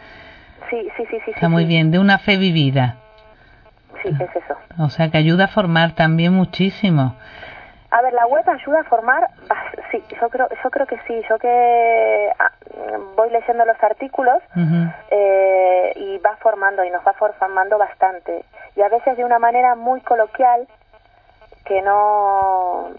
Sí, 0.71 0.89
sí, 0.97 1.05
sí, 1.11 1.19
sí. 1.25 1.31
Está 1.33 1.49
muy 1.49 1.65
bien, 1.65 1.91
de 1.91 1.99
una 1.99 2.19
fe 2.19 2.37
vivida. 2.37 2.97
Sí, 4.03 4.09
es 4.09 4.31
eso. 4.37 4.55
O 4.79 4.91
sea 4.91 5.11
que 5.11 5.19
ayuda 5.19 5.45
a 5.45 5.49
formar 5.49 5.93
también 5.93 6.33
muchísimo. 6.33 7.17
A 7.97 8.03
ver, 8.03 8.13
la 8.13 8.27
web 8.27 8.47
ayuda 8.47 8.81
a 8.81 8.85
formar, 8.85 9.27
sí, 9.91 10.05
yo 10.21 10.29
creo, 10.29 10.51
yo 10.63 10.71
creo 10.71 10.87
que 10.87 10.99
sí, 11.07 11.19
yo 11.31 11.39
que 11.39 12.31
ah, 12.39 12.53
voy 13.17 13.31
leyendo 13.31 13.65
los 13.65 13.83
artículos 13.83 14.37
eh, 15.11 15.93
y 15.97 16.19
va 16.19 16.37
formando 16.37 16.85
y 16.85 16.91
nos 16.91 17.03
va 17.07 17.15
formando 17.15 17.79
bastante. 17.79 18.45
Y 18.77 18.83
a 18.83 18.91
veces 18.91 19.17
de 19.17 19.25
una 19.25 19.39
manera 19.39 19.77
muy 19.77 20.03
coloquial 20.03 20.69
que 21.65 21.81
no 21.81 22.91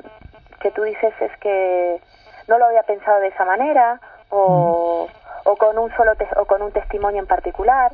que 0.61 0.71
tú 0.71 0.81
dices 0.81 1.13
es 1.19 1.31
que 1.41 2.01
no 2.47 2.57
lo 2.57 2.65
había 2.65 2.81
pensado 2.81 3.19
de 3.19 3.27
esa 3.27 3.45
manera 3.45 4.01
o, 4.31 5.07
o 5.43 5.55
con 5.57 5.77
un 5.77 5.95
solo 5.95 6.13
o 6.37 6.45
con 6.45 6.63
un 6.63 6.71
testimonio 6.71 7.21
en 7.21 7.27
particular. 7.27 7.91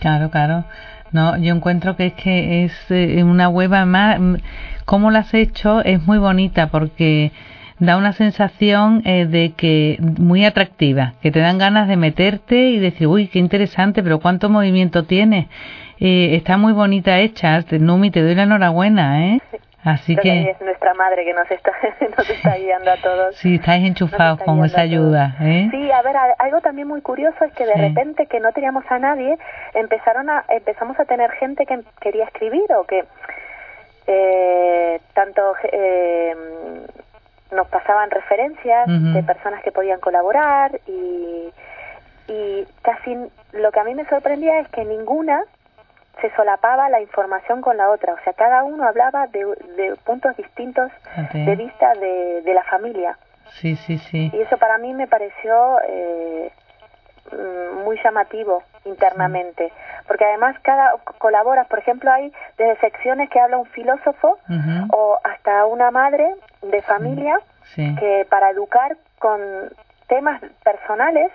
Claro 0.00 0.30
claro. 0.30 0.64
No 1.12 1.36
yo 1.36 1.54
encuentro 1.54 1.96
que 1.96 2.06
es 2.06 2.14
que 2.14 2.64
es 2.64 2.72
eh, 2.90 3.22
una 3.22 3.50
web 3.50 3.70
más 3.84 4.18
cómo 4.88 5.10
lo 5.10 5.18
has 5.18 5.34
hecho 5.34 5.82
es 5.84 6.06
muy 6.06 6.16
bonita 6.16 6.68
porque 6.68 7.30
da 7.78 7.98
una 7.98 8.14
sensación 8.14 9.02
eh, 9.04 9.26
de 9.26 9.52
que 9.52 9.98
muy 10.00 10.46
atractiva, 10.46 11.12
que 11.20 11.30
te 11.30 11.40
dan 11.40 11.58
ganas 11.58 11.88
de 11.88 11.98
meterte 11.98 12.56
y 12.56 12.78
decir, 12.78 13.06
uy, 13.06 13.28
qué 13.28 13.38
interesante, 13.38 14.02
pero 14.02 14.18
cuánto 14.18 14.48
movimiento 14.48 15.04
tiene. 15.04 15.48
Eh, 16.00 16.36
está 16.36 16.56
muy 16.56 16.72
bonita 16.72 17.18
hecha, 17.18 17.60
Numi, 17.70 18.10
te 18.10 18.22
doy 18.22 18.34
la 18.34 18.44
enhorabuena, 18.44 19.26
¿eh? 19.26 19.40
Así 19.84 20.16
que, 20.16 20.50
es 20.50 20.60
nuestra 20.62 20.94
madre 20.94 21.22
que 21.24 21.34
nos 21.34 21.50
está, 21.50 21.70
nos 22.16 22.30
está 22.30 22.56
guiando 22.56 22.90
a 22.90 22.96
todos. 22.96 23.36
Sí, 23.36 23.56
estáis 23.56 23.86
enchufados 23.86 24.40
con 24.40 24.64
esa 24.64 24.80
ayuda. 24.80 25.36
¿eh? 25.40 25.68
Sí, 25.70 25.90
a 25.90 26.00
ver, 26.00 26.16
algo 26.38 26.62
también 26.62 26.88
muy 26.88 27.02
curioso 27.02 27.44
es 27.44 27.52
que 27.52 27.66
de 27.66 27.74
repente 27.74 28.26
que 28.26 28.40
no 28.40 28.52
teníamos 28.52 28.84
a 28.88 28.98
nadie, 28.98 29.36
empezaron 29.74 30.30
a, 30.30 30.44
empezamos 30.48 30.98
a 30.98 31.04
tener 31.04 31.30
gente 31.32 31.66
que 31.66 31.78
quería 32.00 32.24
escribir 32.24 32.64
o 32.72 32.84
que 32.84 33.04
eh, 34.10 35.00
tanto 35.12 35.54
eh, 35.70 36.34
nos 37.52 37.68
pasaban 37.68 38.10
referencias 38.10 38.86
de 38.86 39.22
personas 39.22 39.62
que 39.62 39.70
podían 39.70 40.00
colaborar 40.00 40.80
y, 40.86 41.52
y 42.26 42.66
casi 42.82 43.16
lo 43.52 43.70
que 43.70 43.80
a 43.80 43.84
mí 43.84 43.94
me 43.94 44.06
sorprendía 44.06 44.60
es 44.60 44.68
que 44.68 44.84
ninguna 44.84 45.44
se 46.22 46.34
solapaba 46.34 46.88
la 46.88 47.00
información 47.00 47.60
con 47.60 47.76
la 47.76 47.90
otra, 47.90 48.14
o 48.14 48.18
sea, 48.24 48.32
cada 48.32 48.64
uno 48.64 48.84
hablaba 48.88 49.26
de, 49.28 49.44
de 49.76 49.94
puntos 50.04 50.36
distintos 50.36 50.90
de 51.32 51.54
vista 51.54 51.92
de, 51.94 52.42
de, 52.42 52.54
la 52.54 52.64
familia. 52.64 53.16
Sí, 53.60 53.76
sí, 53.76 53.98
sí. 53.98 54.30
Y 54.32 54.40
eso 54.40 54.56
para 54.56 54.78
mí 54.78 54.94
me 54.94 55.06
pareció 55.06 55.78
eh, 55.86 56.50
mm, 57.30 57.84
muy 57.84 58.00
llamativo 58.02 58.62
internamente, 58.88 59.72
porque 60.06 60.24
además 60.24 60.56
cada 60.62 60.92
colabora, 61.18 61.64
por 61.64 61.78
ejemplo, 61.78 62.10
hay 62.10 62.32
desde 62.56 62.80
secciones 62.80 63.30
que 63.30 63.40
habla 63.40 63.58
un 63.58 63.66
filósofo 63.66 64.38
o 64.90 65.18
hasta 65.24 65.66
una 65.66 65.90
madre 65.90 66.34
de 66.62 66.82
familia 66.82 67.38
que 67.74 68.26
para 68.28 68.50
educar 68.50 68.96
con 69.18 69.40
temas 70.08 70.40
personales, 70.64 71.30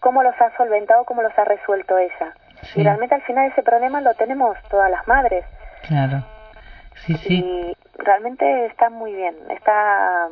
cómo 0.00 0.22
los 0.22 0.34
ha 0.40 0.56
solventado, 0.56 1.04
cómo 1.04 1.22
los 1.22 1.36
ha 1.38 1.44
resuelto 1.44 1.98
ella. 1.98 2.34
Y 2.74 2.82
realmente 2.82 3.14
al 3.14 3.22
final 3.22 3.50
ese 3.50 3.62
problema 3.62 4.00
lo 4.00 4.14
tenemos 4.14 4.56
todas 4.70 4.90
las 4.90 5.06
madres. 5.08 5.44
Claro. 5.86 6.24
Sí, 6.94 7.14
sí. 7.16 7.44
Y 7.44 7.76
realmente 7.98 8.66
está 8.66 8.88
muy 8.88 9.12
bien. 9.12 9.34
Está. 9.50 10.28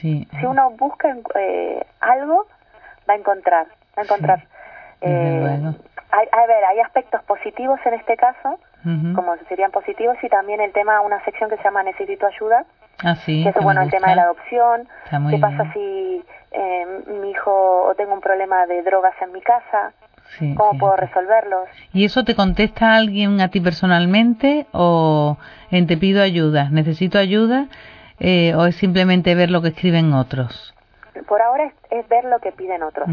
Sí. 0.00 0.28
Si 0.38 0.46
uno 0.46 0.70
busca 0.70 1.14
eh, 1.34 1.84
algo, 2.00 2.46
va 3.08 3.14
a 3.14 3.16
encontrar. 3.16 3.66
Va 3.96 4.02
a 4.02 4.04
encontrar. 4.04 4.46
Eh, 5.02 5.72
hay, 6.10 6.28
a 6.30 6.46
ver, 6.46 6.64
hay 6.64 6.80
aspectos 6.80 7.22
positivos 7.24 7.80
en 7.84 7.94
este 7.94 8.16
caso, 8.16 8.58
como 9.14 9.36
serían 9.48 9.70
positivos, 9.70 10.16
y 10.22 10.28
también 10.28 10.60
el 10.60 10.72
tema, 10.72 11.00
una 11.00 11.22
sección 11.24 11.48
que 11.48 11.56
se 11.56 11.64
llama 11.64 11.82
Necesito 11.82 12.26
ayuda, 12.26 12.64
Ah, 13.04 13.16
sí, 13.16 13.42
que 13.42 13.48
es 13.48 13.54
bueno 13.62 13.82
el 13.82 13.90
tema 13.90 14.10
de 14.10 14.16
la 14.16 14.22
adopción, 14.22 14.88
qué 15.30 15.38
pasa 15.38 15.72
si 15.72 16.22
eh, 16.52 16.86
mi 17.20 17.30
hijo 17.30 17.84
o 17.88 17.94
tengo 17.94 18.14
un 18.14 18.20
problema 18.20 18.66
de 18.66 18.82
drogas 18.82 19.14
en 19.20 19.32
mi 19.32 19.40
casa, 19.40 19.92
cómo 20.56 20.78
puedo 20.78 20.96
resolverlos. 20.96 21.68
¿Y 21.92 22.04
eso 22.04 22.24
te 22.24 22.34
contesta 22.34 22.94
alguien 22.94 23.40
a 23.40 23.48
ti 23.48 23.60
personalmente 23.60 24.66
o 24.72 25.36
en 25.70 25.86
te 25.86 25.96
pido 25.96 26.22
ayuda, 26.22 26.68
necesito 26.70 27.18
ayuda 27.18 27.66
eh, 28.20 28.54
o 28.54 28.66
es 28.66 28.76
simplemente 28.76 29.34
ver 29.34 29.50
lo 29.50 29.62
que 29.62 29.68
escriben 29.68 30.12
otros? 30.12 30.74
Por 31.26 31.42
ahora 31.42 31.70
es, 31.90 32.08
ver 32.08 32.24
lo 32.24 32.38
que 32.38 32.52
piden 32.52 32.82
otros, 32.82 33.08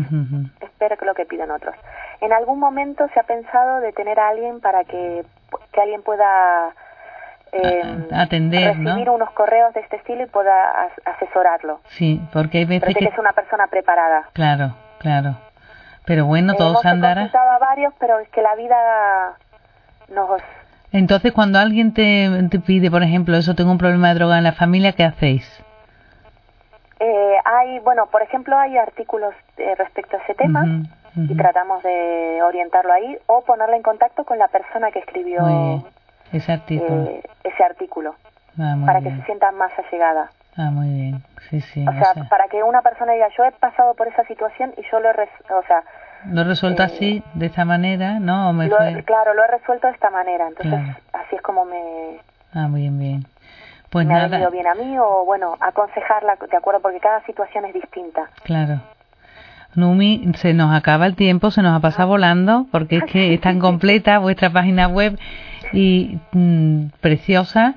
es 0.61 0.77
ver 0.79 0.97
lo 1.01 1.13
que 1.13 1.25
piden 1.25 1.51
otros. 1.51 1.75
En 2.21 2.33
algún 2.33 2.59
momento 2.59 3.07
se 3.13 3.19
ha 3.19 3.23
pensado 3.23 3.79
de 3.81 3.91
tener 3.93 4.19
a 4.19 4.29
alguien 4.29 4.61
para 4.61 4.83
que, 4.83 5.25
que 5.73 5.81
alguien 5.81 6.01
pueda 6.01 6.73
eh, 7.51 8.07
atender, 8.11 8.77
recibir 8.77 9.09
unos 9.09 9.31
correos 9.31 9.73
de 9.73 9.81
este 9.81 9.97
estilo 9.97 10.23
y 10.23 10.27
pueda 10.27 10.89
asesorarlo. 11.05 11.79
Sí, 11.89 12.21
porque 12.31 12.59
hay 12.59 12.65
veces 12.65 12.95
que... 12.95 13.05
es 13.05 13.17
una 13.17 13.33
persona 13.33 13.67
preparada. 13.67 14.29
Claro, 14.33 14.75
claro. 14.99 15.35
Pero 16.05 16.25
bueno, 16.25 16.55
todos 16.55 16.83
Hemos 16.83 16.85
andará. 16.85 17.23
a 17.23 17.57
varios, 17.59 17.93
pero 17.99 18.19
es 18.19 18.29
que 18.29 18.41
la 18.41 18.55
vida 18.55 19.37
nos... 20.13 20.41
Entonces, 20.91 21.31
cuando 21.33 21.59
alguien 21.59 21.93
te, 21.93 22.29
te, 22.49 22.59
pide, 22.59 22.89
por 22.89 23.03
ejemplo, 23.03 23.37
eso, 23.37 23.53
tengo 23.53 23.71
un 23.71 23.77
problema 23.77 24.09
de 24.09 24.15
droga 24.15 24.37
en 24.39 24.43
la 24.43 24.53
familia, 24.53 24.93
¿qué 24.93 25.03
hacéis? 25.03 25.63
Eh, 26.99 27.35
hay, 27.45 27.79
bueno, 27.79 28.07
por 28.07 28.21
ejemplo, 28.21 28.57
hay 28.57 28.77
artículos 28.77 29.33
eh, 29.57 29.75
respecto 29.77 30.17
a 30.17 30.19
ese 30.21 30.35
tema 30.35 30.65
y 31.15 31.35
tratamos 31.35 31.81
de 31.83 32.41
orientarlo 32.43 32.93
ahí 32.93 33.17
o 33.27 33.41
ponerle 33.41 33.77
en 33.77 33.83
contacto 33.83 34.23
con 34.25 34.37
la 34.37 34.47
persona 34.47 34.91
que 34.91 34.99
escribió 34.99 35.83
ese 36.31 36.51
artículo. 36.51 37.03
Eh, 37.05 37.23
ese 37.43 37.63
artículo 37.63 38.15
ah, 38.59 38.75
para 38.85 39.01
que 39.01 39.11
se 39.11 39.21
sientan 39.23 39.55
más 39.55 39.71
allegada. 39.77 40.29
Ah, 40.57 40.71
muy 40.71 40.89
bien. 40.89 41.23
Sí, 41.49 41.61
sí. 41.61 41.85
O, 41.87 41.91
sea, 41.91 42.25
para 42.29 42.47
que 42.47 42.63
una 42.63 42.81
persona 42.81 43.13
diga, 43.13 43.27
yo 43.37 43.45
he 43.45 43.51
pasado 43.53 43.93
por 43.93 44.07
esa 44.07 44.23
situación 44.25 44.73
y 44.77 44.81
yo 44.91 44.99
lo 44.99 45.09
he, 45.09 45.13
o 45.13 45.63
sea, 45.67 45.83
lo 46.25 46.41
he 46.41 46.43
resuelto 46.43 46.83
así, 46.83 47.17
eh, 47.17 47.31
de 47.33 47.45
esta 47.45 47.65
manera, 47.65 48.19
¿no? 48.19 48.51
me 48.51 48.67
Claro, 48.67 49.33
lo 49.33 49.43
he 49.43 49.47
resuelto 49.47 49.87
de 49.87 49.93
esta 49.93 50.09
manera. 50.09 50.47
Entonces, 50.47 50.97
así 51.13 51.35
es 51.35 51.41
como 51.41 51.65
me... 51.65 52.19
Ah, 52.53 52.67
muy 52.67 52.81
bien, 52.81 52.99
bien. 52.99 53.25
Pues 53.89 54.05
me 54.05 54.13
nada. 54.13 54.25
ha 54.25 54.29
venido 54.29 54.51
bien 54.51 54.67
a 54.67 54.75
mí 54.75 54.97
o, 54.99 55.25
bueno, 55.25 55.55
aconsejarla, 55.59 56.37
de 56.49 56.57
acuerdo, 56.57 56.79
porque 56.81 56.99
cada 56.99 57.23
situación 57.25 57.65
es 57.65 57.73
distinta. 57.73 58.29
Claro. 58.43 58.81
Numi, 59.75 60.31
se 60.35 60.53
nos 60.53 60.75
acaba 60.75 61.05
el 61.05 61.15
tiempo, 61.15 61.51
se 61.51 61.61
nos 61.61 61.75
ha 61.75 61.79
pasado 61.79 62.09
volando, 62.09 62.65
porque 62.71 62.97
es 62.97 63.03
que 63.05 63.33
es 63.33 63.41
tan 63.41 63.59
completa 63.67 64.19
vuestra 64.19 64.49
página 64.49 64.87
web 64.87 65.17
y 65.73 66.17
mm, 66.31 66.87
preciosa 67.01 67.75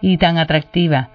y 0.00 0.18
tan 0.18 0.38
atractiva. 0.38 1.08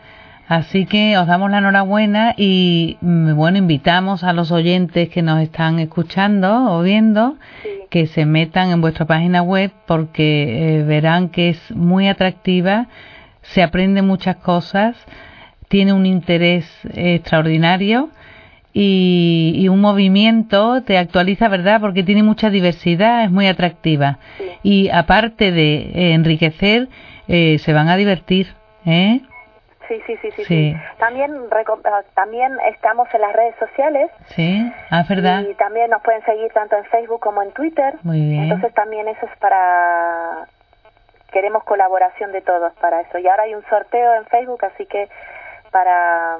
Así 0.48 0.88
que 0.88 1.16
os 1.16 1.28
damos 1.28 1.52
la 1.52 1.60
enhorabuena 1.60 2.34
y 2.36 2.98
mm, 3.02 3.36
bueno, 3.36 3.60
invitamos 3.60 4.24
a 4.24 4.34
los 4.34 4.52
oyentes 4.52 5.10
que 5.10 5.22
nos 5.22 5.42
están 5.42 5.78
escuchando 5.78 6.74
o 6.74 6.82
viendo 6.82 7.36
que 7.92 8.08
se 8.08 8.26
metan 8.26 8.72
en 8.72 8.82
vuestra 8.82 9.06
página 9.06 9.44
web 9.44 9.72
porque 9.86 10.80
eh, 10.80 10.84
verán 10.84 11.30
que 11.30 11.50
es 11.50 11.72
muy 11.76 12.08
atractiva, 12.08 12.88
se 13.50 13.64
aprende 13.64 14.02
muchas 14.02 14.38
cosas, 14.38 14.96
tiene 15.68 15.94
un 15.94 16.06
interés 16.06 16.66
extraordinario 16.94 18.10
y, 18.74 19.68
un 19.70 19.82
movimiento 19.82 20.84
te 20.84 20.98
actualiza, 20.98 21.48
¿verdad? 21.48 21.82
Porque 21.82 22.04
tiene 22.04 22.24
mucha 22.24 22.50
diversidad, 22.50 23.24
es 23.24 23.32
muy 23.32 23.48
atractiva. 23.48 24.20
Y 24.64 24.90
aparte 24.90 25.52
de 25.52 26.14
enriquecer, 26.14 26.88
eh, 27.28 27.58
se 27.60 27.74
van 27.74 27.90
a 27.90 27.98
divertir, 27.98 28.54
¿eh? 28.86 29.22
Sí, 29.88 30.00
sí, 30.06 30.16
sí, 30.22 30.44
sí. 30.44 30.76
También, 31.00 31.32
ah, 31.52 32.02
también 32.14 32.52
estamos 32.72 33.08
en 33.12 33.22
las 33.22 33.34
redes 33.34 33.56
sociales. 33.60 34.12
Sí, 34.28 34.72
ah, 34.92 35.04
verdad. 35.10 35.44
Y 35.50 35.56
también 35.56 35.90
nos 35.90 36.04
pueden 36.04 36.24
seguir 36.26 36.52
tanto 36.54 36.78
en 36.78 36.86
Facebook 36.86 37.20
como 37.20 37.42
en 37.42 37.52
Twitter. 37.54 37.96
Muy 38.04 38.22
bien. 38.22 38.44
Entonces 38.44 38.72
también 38.76 39.08
eso 39.08 39.26
es 39.26 39.38
para... 39.40 40.48
Queremos 41.32 41.64
colaboración 41.64 42.32
de 42.32 42.42
todos 42.42 42.74
para 42.74 43.02
eso. 43.02 43.18
Y 43.20 43.28
ahora 43.28 43.44
hay 43.44 43.56
un 43.56 43.64
sorteo 43.70 44.16
en 44.16 44.26
Facebook, 44.26 44.64
así 44.66 44.86
que 44.86 45.10
para... 45.72 46.38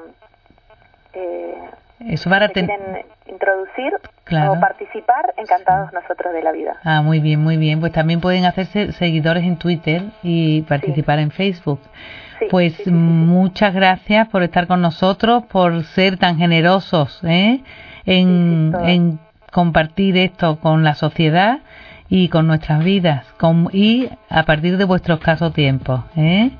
Eh, 1.12 1.54
eso 2.08 2.30
para 2.30 2.48
quieren 2.48 3.04
introducir 3.26 3.92
o 4.48 4.60
participar, 4.60 5.34
encantados 5.36 5.92
nosotros 5.92 6.32
de 6.32 6.42
la 6.42 6.52
vida. 6.52 6.76
Ah, 6.82 7.02
muy 7.02 7.20
bien, 7.20 7.40
muy 7.40 7.56
bien. 7.56 7.80
Pues 7.80 7.92
también 7.92 8.20
pueden 8.20 8.46
hacerse 8.46 8.92
seguidores 8.92 9.44
en 9.44 9.58
Twitter 9.58 10.02
y 10.22 10.62
participar 10.62 11.18
en 11.18 11.30
Facebook. 11.30 11.80
pues 12.50 12.86
muchas 12.86 13.74
gracias 13.74 14.28
por 14.28 14.42
estar 14.42 14.66
con 14.66 14.80
nosotros, 14.80 15.44
por 15.44 15.84
ser 15.84 16.16
tan 16.16 16.38
generosos 16.38 17.20
¿eh? 17.24 17.62
en, 18.06 18.74
en 18.82 19.18
compartir 19.52 20.16
esto 20.16 20.58
con 20.58 20.84
la 20.84 20.94
sociedad 20.94 21.58
y 22.10 22.28
con 22.28 22.48
nuestras 22.48 22.84
vidas 22.84 23.24
con, 23.38 23.68
y 23.72 24.10
a 24.28 24.42
partir 24.42 24.76
de 24.76 24.84
vuestro 24.84 25.14
escaso 25.14 25.52
tiempo. 25.52 26.04
¿eh? 26.16 26.50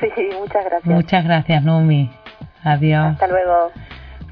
Sí, 0.00 0.28
muchas 0.38 0.64
gracias. 0.64 0.84
Muchas 0.84 1.24
gracias, 1.24 1.62
Numi. 1.62 2.10
Adiós. 2.64 3.12
Hasta 3.12 3.28
luego. 3.28 3.70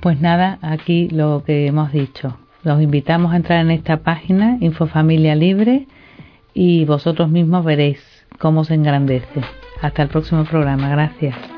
Pues 0.00 0.20
nada, 0.20 0.58
aquí 0.62 1.08
lo 1.10 1.44
que 1.44 1.66
hemos 1.66 1.92
dicho. 1.92 2.38
Los 2.62 2.80
invitamos 2.80 3.32
a 3.32 3.36
entrar 3.36 3.60
en 3.60 3.70
esta 3.70 3.98
página, 3.98 4.56
Infofamilia 4.60 5.34
Libre, 5.34 5.86
y 6.54 6.84
vosotros 6.84 7.28
mismos 7.28 7.64
veréis 7.64 8.00
cómo 8.38 8.64
se 8.64 8.74
engrandece. 8.74 9.42
Hasta 9.80 10.02
el 10.02 10.08
próximo 10.08 10.44
programa. 10.44 10.88
Gracias. 10.88 11.57